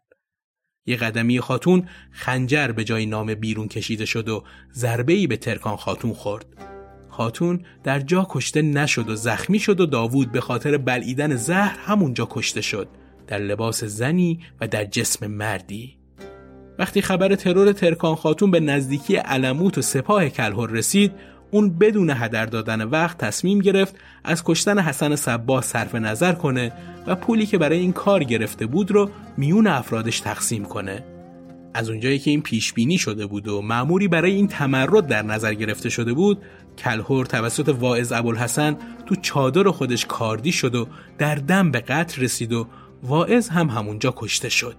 [0.86, 6.14] یه قدمی خاتون خنجر به جای نام بیرون کشیده شد و ضربه‌ای به ترکان خاتون
[6.14, 6.46] خورد.
[7.10, 12.28] خاتون در جا کشته نشد و زخمی شد و داوود به خاطر بلعیدن زهر همونجا
[12.32, 12.88] کشته شد
[13.28, 15.98] در لباس زنی و در جسم مردی
[16.80, 21.12] وقتی خبر ترور ترکان خاتون به نزدیکی علموت و سپاه کلهر رسید
[21.52, 26.72] اون بدون هدر دادن وقت تصمیم گرفت از کشتن حسن صباه صرف نظر کنه
[27.08, 31.04] و پولی که برای این کار گرفته بود رو میون افرادش تقسیم کنه.
[31.74, 35.54] از اونجایی که این پیش بینی شده بود و معموری برای این تمرد در نظر
[35.54, 36.42] گرفته شده بود
[36.78, 40.88] کلهور توسط واعظ ابوالحسن تو چادر خودش کاردی شد و
[41.18, 42.68] در دم به قتل رسید و
[43.04, 44.76] واعظ هم همونجا کشته شد.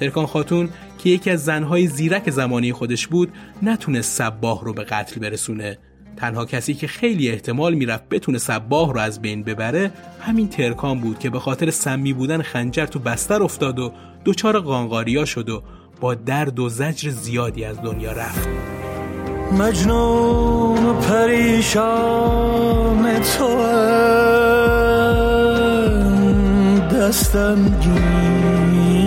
[0.00, 0.68] ترکان خاتون
[1.04, 3.32] که یکی از زنهای زیرک زمانی خودش بود
[3.62, 5.78] نتونست سباه رو به قتل برسونه.
[6.16, 11.18] تنها کسی که خیلی احتمال می‌رفت بتونه سباه رو از بین ببره همین ترکان بود
[11.18, 13.92] که به خاطر سمی بودن خنجر تو بستر افتاد و
[14.24, 15.62] دچار قانقاریا شد و
[16.00, 18.48] با درد و زجر زیادی از دنیا رفت.
[19.58, 22.02] مجنون پریشان
[23.20, 23.56] تو
[26.96, 29.03] دستم گیر.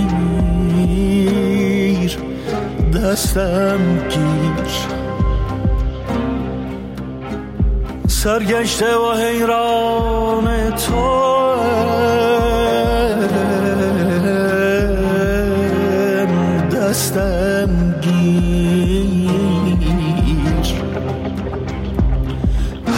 [2.98, 3.80] دستم
[4.10, 4.70] گیر.
[8.08, 11.56] سرگشته و حیران تو.
[16.78, 19.28] دستم گیر.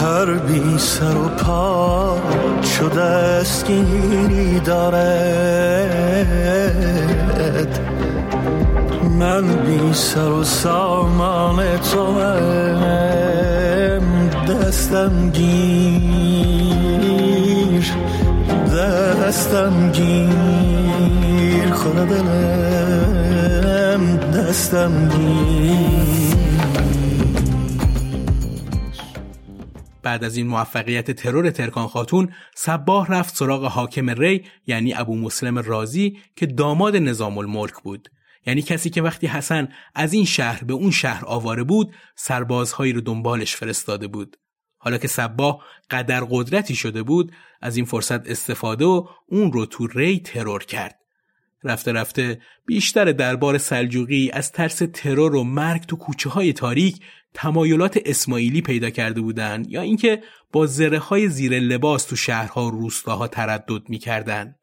[0.02, 2.16] هر بی سر و پا
[2.78, 6.09] شده اسکینی دارد
[9.20, 12.20] من بی سر و سامان تو
[14.48, 16.70] دستم گیر
[19.30, 21.70] دستم گیر.
[21.72, 22.96] خدا دلم
[24.16, 26.40] دستم گیر.
[30.02, 35.58] بعد از این موفقیت ترور ترکان خاتون صباه رفت سراغ حاکم ری یعنی ابو مسلم
[35.58, 38.08] رازی که داماد نظام الملک بود.
[38.50, 43.00] یعنی کسی که وقتی حسن از این شهر به اون شهر آواره بود سربازهایی رو
[43.00, 44.36] دنبالش فرستاده بود
[44.78, 49.86] حالا که صباه قدر قدرتی شده بود از این فرصت استفاده و اون رو تو
[49.86, 50.98] ری ترور کرد
[51.64, 57.00] رفته رفته بیشتر دربار سلجوقی از ترس ترور و مرگ تو کوچه های تاریک
[57.34, 60.22] تمایلات اسماعیلی پیدا کرده بودند یا اینکه
[60.52, 64.59] با زره های زیر لباس تو شهرها و روستاها تردد می‌کردند.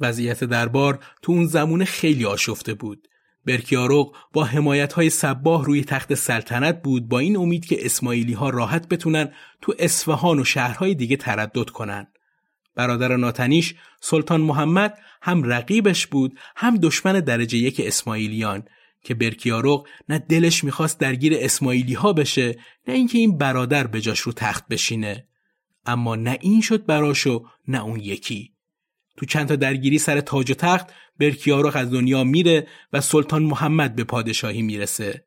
[0.00, 3.08] وضعیت دربار تو اون زمونه خیلی آشفته بود.
[3.46, 8.50] برکیاروق با حمایت های سباه روی تخت سلطنت بود با این امید که اسماعیلی ها
[8.50, 9.32] راحت بتونن
[9.62, 12.06] تو اصفهان و شهرهای دیگه تردد کنن.
[12.74, 18.62] برادر ناتنیش سلطان محمد هم رقیبش بود هم دشمن درجه یک اسماعیلیان
[19.02, 24.20] که برکیاروق نه دلش می‌خواست درگیر اسماعیلی ها بشه نه اینکه این برادر به جاش
[24.20, 25.26] رو تخت بشینه
[25.86, 28.52] اما نه این شد براشو نه اون یکی
[29.20, 30.86] تو چند تا درگیری سر تاج و تخت
[31.18, 35.24] برکیاروق از دنیا میره و سلطان محمد به پادشاهی می‌رسه.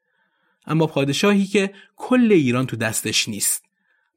[0.67, 3.63] اما پادشاهی که کل ایران تو دستش نیست.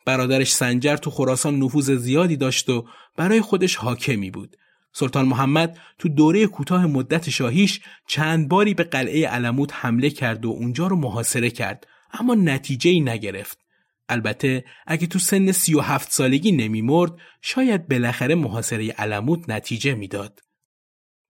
[0.05, 4.57] برادرش سنجر تو خراسان نفوذ زیادی داشت و برای خودش حاکمی بود.
[4.93, 10.49] سلطان محمد تو دوره کوتاه مدت شاهیش چند باری به قلعه علموت حمله کرد و
[10.51, 13.66] اونجا رو محاصره کرد اما نتیجه ای نگرفت.
[14.09, 20.41] البته اگه تو سن سی و هفت سالگی نمیمرد شاید بالاخره محاصره علموت نتیجه می‌داد.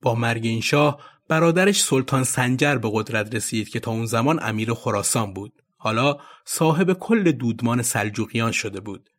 [0.03, 4.75] با مرگ این شاه برادرش سلطان سنجر به قدرت رسید که تا اون زمان امیر
[4.75, 5.53] خراسان بود.
[5.77, 9.11] حالا صاحب کل دودمان سلجوقیان شده بود.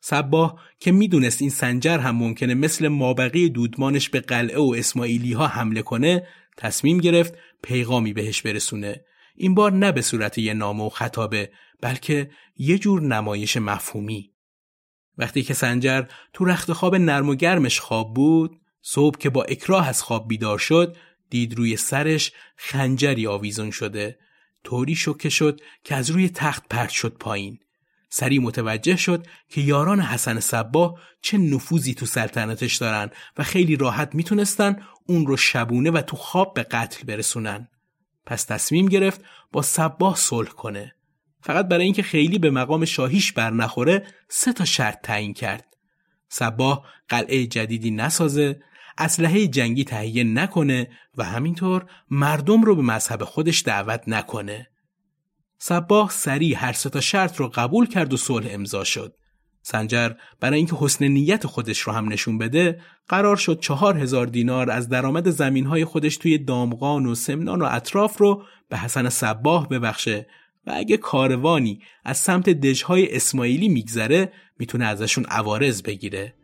[0.00, 5.46] صباه که می‌دونست این سنجر هم ممکنه مثل مابقی دودمانش به قلعه و اسماعیلی ها
[5.46, 6.26] حمله کنه
[6.56, 9.04] تصمیم گرفت پیغامی بهش برسونه
[9.36, 11.50] این بار نه به صورت یه نامه و خطابه
[11.84, 14.32] بلکه یه جور نمایش مفهومی
[15.18, 19.88] وقتی که سنجر تو رخت خواب نرم و گرمش خواب بود صبح که با اکراه
[19.88, 20.96] از خواب بیدار شد
[21.30, 24.18] دید روی سرش خنجری آویزون شده
[24.64, 27.58] طوری شکه شد که از روی تخت پرت شد پایین
[28.08, 34.14] سریع متوجه شد که یاران حسن صبا چه نفوذی تو سلطنتش دارن و خیلی راحت
[34.14, 37.68] می‌تونستن اون رو شبونه و تو خواب به قتل برسونن.
[38.26, 39.20] پس تصمیم گرفت
[39.52, 40.94] با صباه صلح کنه.
[41.44, 45.76] فقط برای اینکه خیلی به مقام شاهیش بر نخوره سه تا شرط تعیین کرد.
[46.28, 48.60] صباه قلعه جدیدی نسازه،
[48.98, 54.68] اسلحه جنگی تهیه نکنه و همینطور مردم رو به مذهب خودش دعوت نکنه.
[55.58, 59.14] صباه سریع هر سه تا شرط رو قبول کرد و صلح امضا شد.
[59.62, 64.70] سنجر برای اینکه حسن نیت خودش رو هم نشون بده قرار شد چهار هزار دینار
[64.70, 69.68] از درآمد زمین های خودش توی دامغان و سمنان و اطراف رو به حسن صباه
[69.68, 70.26] ببخشه
[70.66, 76.34] و اگه کاروانی از سمت دژهای اسماعیلی میگذره می‌تونه ازشون عوارض بگیره.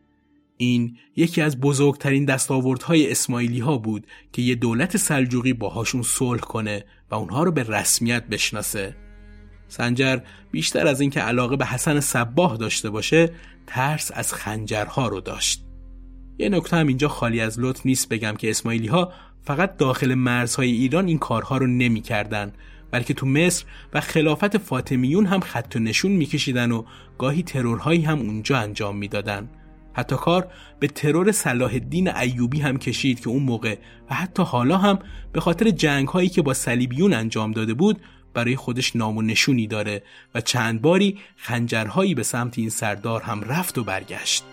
[0.57, 6.85] این یکی از بزرگترین دستاوردهای اسماعیلی ها بود که یه دولت سلجوقی باهاشون صلح کنه
[7.11, 8.97] و اونها رو به رسمیت بشناسه.
[9.69, 10.19] سنجر
[10.51, 13.33] بیشتر از اینکه علاقه به حسن صباه داشته باشه
[13.67, 15.65] ترس از خنجرها رو داشت.
[16.39, 19.13] یه نکته هم اینجا خالی از لطف نیست بگم که اسماعیلی ها
[19.43, 22.53] فقط داخل مرزهای ایران این کارها رو نمی‌کردن
[22.91, 26.85] بلکه تو مصر و خلافت فاطمیون هم خط و نشون میکشیدن و
[27.19, 29.49] گاهی ترورهایی هم اونجا انجام می‌دادن.
[29.93, 30.49] حتی کار
[30.81, 33.77] به ترور صلاح الدین ایوبی هم کشید که اون موقع
[34.11, 34.99] و حتی حالا هم
[35.33, 38.01] به خاطر جنگ هایی که با صلیبیون انجام داده بود
[38.35, 40.03] برای خودش نام و نشونی داره
[40.35, 44.45] و چند باری خنجرهایی به سمت این سردار هم رفت و برگشت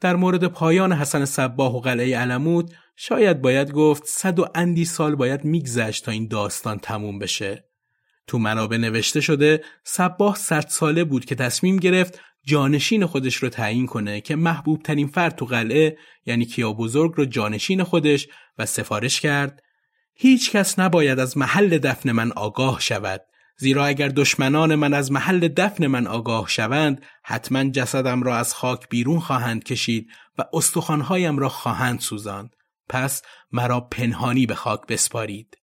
[0.00, 5.14] در مورد پایان حسن صباه و قلعه علمود شاید باید گفت صد و اندی سال
[5.14, 7.64] باید میگذشت تا این داستان تموم بشه.
[8.26, 13.86] تو منابع نوشته شده صباه صد ساله بود که تصمیم گرفت جانشین خودش رو تعیین
[13.86, 18.28] کنه که محبوب ترین فرد تو قلعه یعنی کیا بزرگ رو جانشین خودش
[18.58, 19.62] و سفارش کرد
[20.14, 23.20] هیچ کس نباید از محل دفن من آگاه شود
[23.60, 28.88] زیرا اگر دشمنان من از محل دفن من آگاه شوند حتما جسدم را از خاک
[28.88, 32.56] بیرون خواهند کشید و استخوانهایم را خواهند سوزاند.
[32.88, 35.58] پس مرا پنهانی به خاک بسپارید.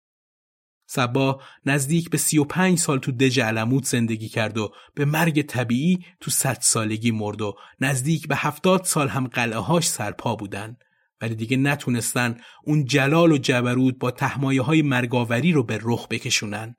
[0.87, 6.31] سبا نزدیک به 35 سال تو دژ علموت زندگی کرد و به مرگ طبیعی تو
[6.31, 10.77] 100 سالگی مرد و نزدیک به 70 سال هم قلعه هاش سرپا بودن
[11.21, 16.77] ولی دیگه نتونستن اون جلال و جبروت با تحمایه های مرگاوری رو به رخ بکشونن.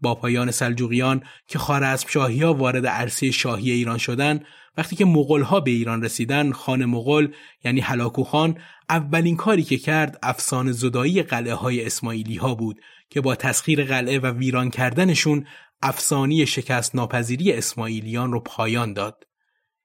[0.00, 4.40] با پایان سلجوقیان که خارزم شاهی ها وارد عرصه شاهی ایران شدن
[4.76, 7.34] وقتی که مغول ها به ایران رسیدن خان مغول
[7.64, 12.80] یعنی هلاکو خان اولین کاری که کرد افسانه زدایی قلعه های اسماعیلی ها بود
[13.10, 15.46] که با تسخیر قلعه و ویران کردنشون
[15.82, 19.24] افسانی شکست ناپذیری اسماعیلیان رو پایان داد.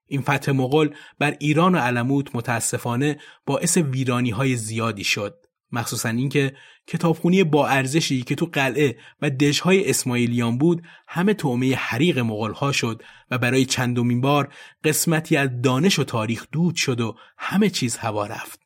[0.08, 5.43] این فتح مغول بر ایران و علموت متاسفانه باعث ویرانی های زیادی شد.
[5.74, 6.54] مخصوصا اینکه
[6.88, 13.04] کتابخونی با ارزشی که تو قلعه و دژهای اسماعیلیان بود همه تومه حریق مغلها شد
[13.32, 14.54] و برای چندمین بار
[14.84, 18.60] قسمتی از دانش و تاریخ دود شد و همه چیز هوا رفت.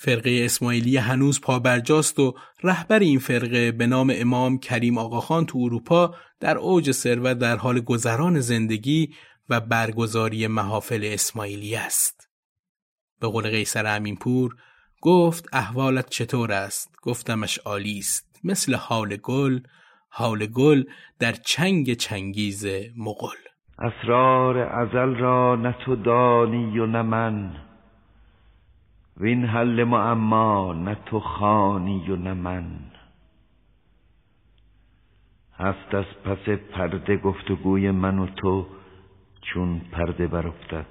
[0.00, 6.14] فرقه اسماعیلی هنوز پابرجاست و رهبر این فرقه به نام امام کریم آقاخان تو اروپا
[6.40, 9.14] در اوج ثروت در حال گذران زندگی
[9.48, 12.28] و برگزاری محافل اسماعیلی است.
[13.20, 14.56] به قول قیصر امینپور
[15.02, 18.40] گفت احوالت چطور است؟ گفتمش عالی است.
[18.44, 19.60] مثل حال گل
[20.08, 20.84] حال گل
[21.18, 23.36] در چنگ چنگیز مغل.
[23.78, 27.56] اسرار ازل را نه تو دانی و نه من.
[29.16, 32.64] وین حل معما نه تو خانی و نه من.
[35.58, 38.66] هست از پس پرده گفتگوی من و تو
[39.42, 40.86] چون پرده برافتد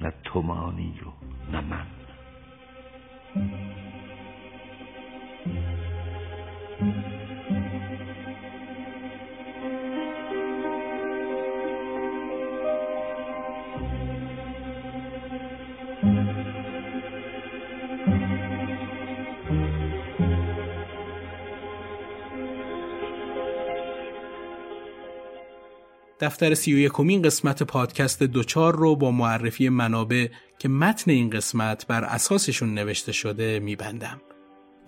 [0.00, 1.95] نه تو مانی و نه من.
[26.20, 26.78] دفتر سی و
[27.22, 30.28] قسمت پادکست دوچار رو با معرفی منابع
[30.58, 34.20] که متن این قسمت بر اساسشون نوشته شده میبندم.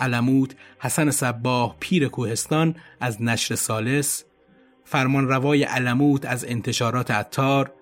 [0.00, 4.24] علموت حسن صباه پیر کوهستان از نشر سالس
[4.84, 7.72] فرمان روای علموت از انتشارات عطار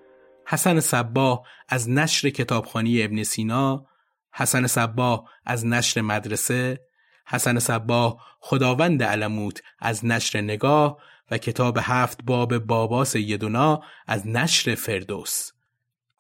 [0.47, 3.87] حسن صباه از نشر کتابخانی ابن سینا
[4.33, 6.81] حسن صباه از نشر مدرسه
[7.27, 10.99] حسن صباه خداوند علموت از نشر نگاه
[11.31, 15.51] و کتاب هفت باب بابا سیدونا از نشر فردوس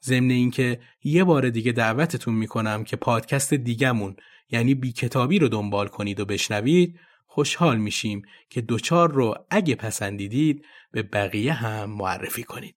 [0.07, 4.16] ضمن اینکه یه بار دیگه دعوتتون می‌کنم که پادکست دیگمون
[4.51, 10.65] یعنی بی کتابی رو دنبال کنید و بشنوید خوشحال میشیم که دوچار رو اگه پسندیدید
[10.93, 12.77] به بقیه هم معرفی کنید.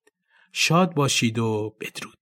[0.52, 2.19] شاد باشید و بدرود.